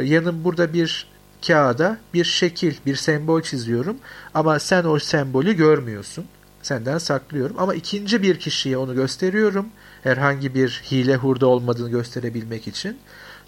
[0.04, 1.06] yanım burada bir
[1.46, 3.96] kağıda bir şekil, bir sembol çiziyorum
[4.34, 6.24] ama sen o sembolü görmüyorsun.
[6.62, 9.68] Senden saklıyorum ama ikinci bir kişiye onu gösteriyorum.
[10.02, 12.98] Herhangi bir hile hurda olmadığını gösterebilmek için.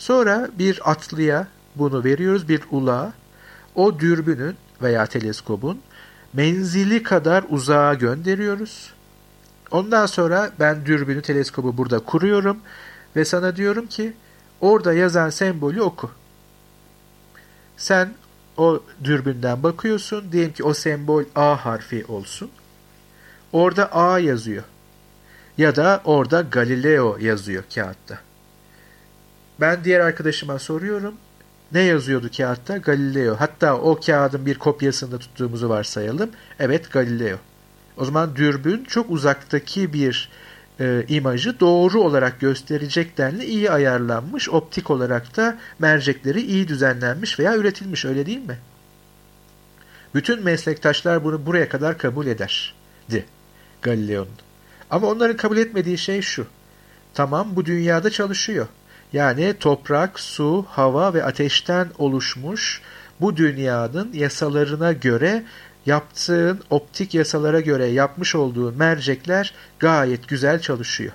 [0.01, 1.47] Sonra bir atlıya
[1.77, 3.13] bunu veriyoruz, bir ulağa.
[3.75, 5.81] O dürbünün veya teleskobun
[6.33, 8.93] menzili kadar uzağa gönderiyoruz.
[9.71, 12.61] Ondan sonra ben dürbünü, teleskobu burada kuruyorum
[13.17, 14.13] ve sana diyorum ki
[14.61, 16.11] orada yazan sembolü oku.
[17.77, 18.15] Sen
[18.57, 20.33] o dürbünden bakıyorsun.
[20.33, 22.51] Diyelim ki o sembol A harfi olsun.
[23.53, 24.65] Orada A yazıyor.
[25.59, 28.30] Ya da orada Galileo yazıyor kağıtta.
[29.61, 31.15] Ben diğer arkadaşıma soruyorum.
[31.73, 32.77] Ne yazıyordu kağıtta?
[32.77, 33.37] Galileo.
[33.39, 36.31] Hatta o kağıdın bir kopyasını da tuttuğumuzu varsayalım.
[36.59, 37.37] Evet Galileo.
[37.97, 40.29] O zaman dürbün çok uzaktaki bir
[40.81, 44.49] e, imajı doğru olarak gösterecek denli iyi ayarlanmış.
[44.49, 48.59] Optik olarak da mercekleri iyi düzenlenmiş veya üretilmiş öyle değil mi?
[50.15, 53.25] Bütün meslektaşlar bunu buraya kadar kabul ederdi
[53.83, 54.29] Galileo'nun.
[54.91, 56.47] Ama onların kabul etmediği şey şu.
[57.15, 58.67] Tamam bu dünyada çalışıyor.
[59.13, 62.83] Yani toprak, su, hava ve ateşten oluşmuş
[63.21, 65.45] bu dünyanın yasalarına göre
[65.87, 71.13] yaptığın optik yasalara göre yapmış olduğun mercekler gayet güzel çalışıyor.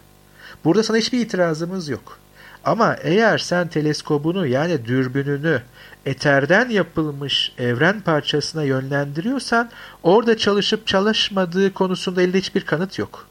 [0.64, 2.20] Burada sana hiçbir itirazımız yok.
[2.64, 5.62] Ama eğer sen teleskobunu yani dürbününü
[6.06, 9.70] eterden yapılmış evren parçasına yönlendiriyorsan
[10.04, 13.28] orada çalışıp çalışmadığı konusunda elde hiçbir kanıt yok.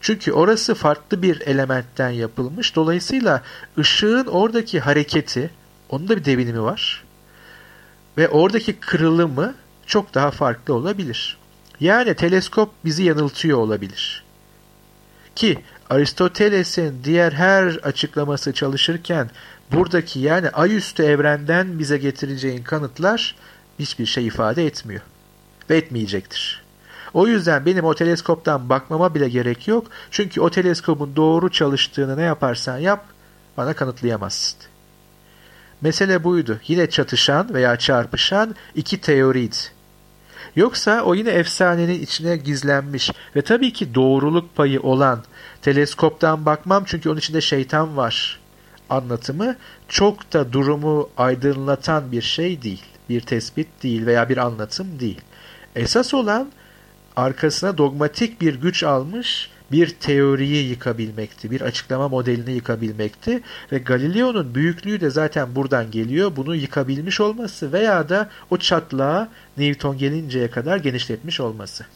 [0.00, 2.76] Çünkü orası farklı bir elementten yapılmış.
[2.76, 3.42] Dolayısıyla
[3.78, 5.50] ışığın oradaki hareketi,
[5.88, 7.04] onun da bir devinimi var.
[8.18, 9.54] Ve oradaki kırılımı
[9.86, 11.38] çok daha farklı olabilir.
[11.80, 14.24] Yani teleskop bizi yanıltıyor olabilir.
[15.36, 15.58] Ki
[15.90, 19.30] Aristoteles'in diğer her açıklaması çalışırken
[19.72, 23.36] buradaki yani ayüstü evrenden bize getireceğin kanıtlar
[23.78, 25.02] hiçbir şey ifade etmiyor.
[25.70, 26.59] Ve etmeyecektir.
[27.14, 29.86] O yüzden benim o teleskoptan bakmama bile gerek yok.
[30.10, 33.04] Çünkü o teleskopun doğru çalıştığını ne yaparsan yap
[33.56, 34.58] bana kanıtlayamazsın.
[35.80, 36.60] Mesele buydu.
[36.66, 39.56] Yine çatışan veya çarpışan iki teoriydi.
[40.56, 45.24] Yoksa o yine efsanenin içine gizlenmiş ve tabii ki doğruluk payı olan
[45.62, 48.40] teleskoptan bakmam çünkü onun içinde şeytan var
[48.90, 49.56] anlatımı
[49.88, 52.84] çok da durumu aydınlatan bir şey değil.
[53.08, 55.20] Bir tespit değil veya bir anlatım değil.
[55.76, 56.52] Esas olan
[57.16, 63.42] arkasına dogmatik bir güç almış bir teoriyi yıkabilmekti, bir açıklama modelini yıkabilmekti
[63.72, 66.36] ve Galileo'nun büyüklüğü de zaten buradan geliyor.
[66.36, 71.86] Bunu yıkabilmiş olması veya da o çatlağı Newton gelinceye kadar genişletmiş olması.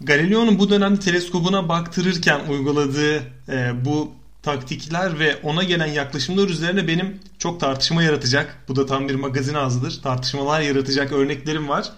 [0.00, 3.16] Galileo'nun bu dönemde teleskobuna baktırırken uyguladığı
[3.48, 8.56] e, bu taktikler ve ona gelen yaklaşımlar üzerine benim çok tartışma yaratacak.
[8.68, 10.00] Bu da tam bir magazin ağzıdır.
[10.02, 11.92] Tartışmalar yaratacak örneklerim var.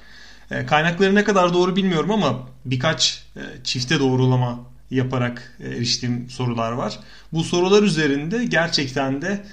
[0.51, 6.73] E, kaynakları ne kadar doğru bilmiyorum ama birkaç e, çifte doğrulama yaparak e, eriştiğim sorular
[6.73, 6.99] var.
[7.33, 9.45] Bu sorular üzerinde gerçekten de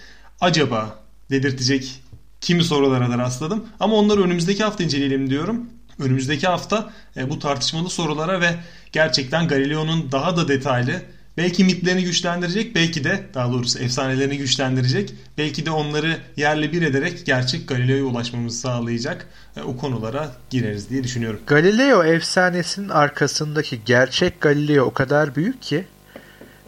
[0.41, 2.01] acaba dedirtecek
[2.41, 3.65] kimi sorulara da rastladım.
[3.79, 5.69] Ama onları önümüzdeki hafta inceleyelim diyorum.
[5.99, 8.55] Önümüzdeki hafta e, bu tartışmalı sorulara ve
[8.91, 11.01] gerçekten Galileo'nun daha da detaylı
[11.37, 17.25] belki mitlerini güçlendirecek, belki de daha doğrusu efsanelerini güçlendirecek, belki de onları yerle bir ederek
[17.25, 19.27] gerçek Galileo'ya ulaşmamızı sağlayacak
[19.57, 21.39] e, o konulara gireriz diye düşünüyorum.
[21.47, 25.85] Galileo efsanesinin arkasındaki gerçek Galileo o kadar büyük ki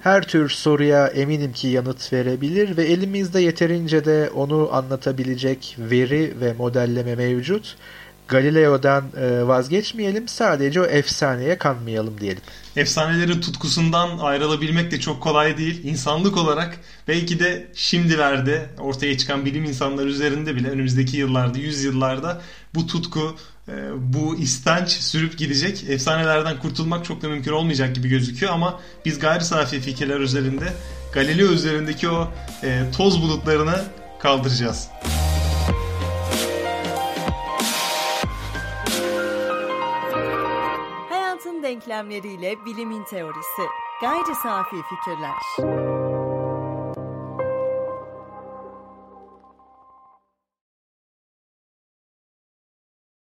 [0.01, 6.53] her tür soruya eminim ki yanıt verebilir ve elimizde yeterince de onu anlatabilecek veri ve
[6.53, 7.75] modelleme mevcut.
[8.29, 12.41] Galileo'dan e, vazgeçmeyelim sadece o efsaneye kanmayalım diyelim.
[12.75, 15.83] Efsanelerin tutkusundan ayrılabilmek de çok kolay değil.
[15.83, 22.41] İnsanlık olarak belki de şimdilerde ortaya çıkan bilim insanları üzerinde bile önümüzdeki yıllarda, yüzyıllarda
[22.75, 23.35] bu tutku,
[23.67, 25.83] e, bu istenç sürüp gidecek.
[25.89, 30.73] Efsanelerden kurtulmak çok da mümkün olmayacak gibi gözüküyor ama biz gayri safi fikirler üzerinde
[31.13, 32.31] Galileo üzerindeki o
[32.63, 33.83] e, toz bulutlarını
[34.19, 34.87] kaldıracağız.
[41.69, 43.61] Denklemleriyle bilimin teorisi.
[44.01, 46.08] Gayri safi fikirler.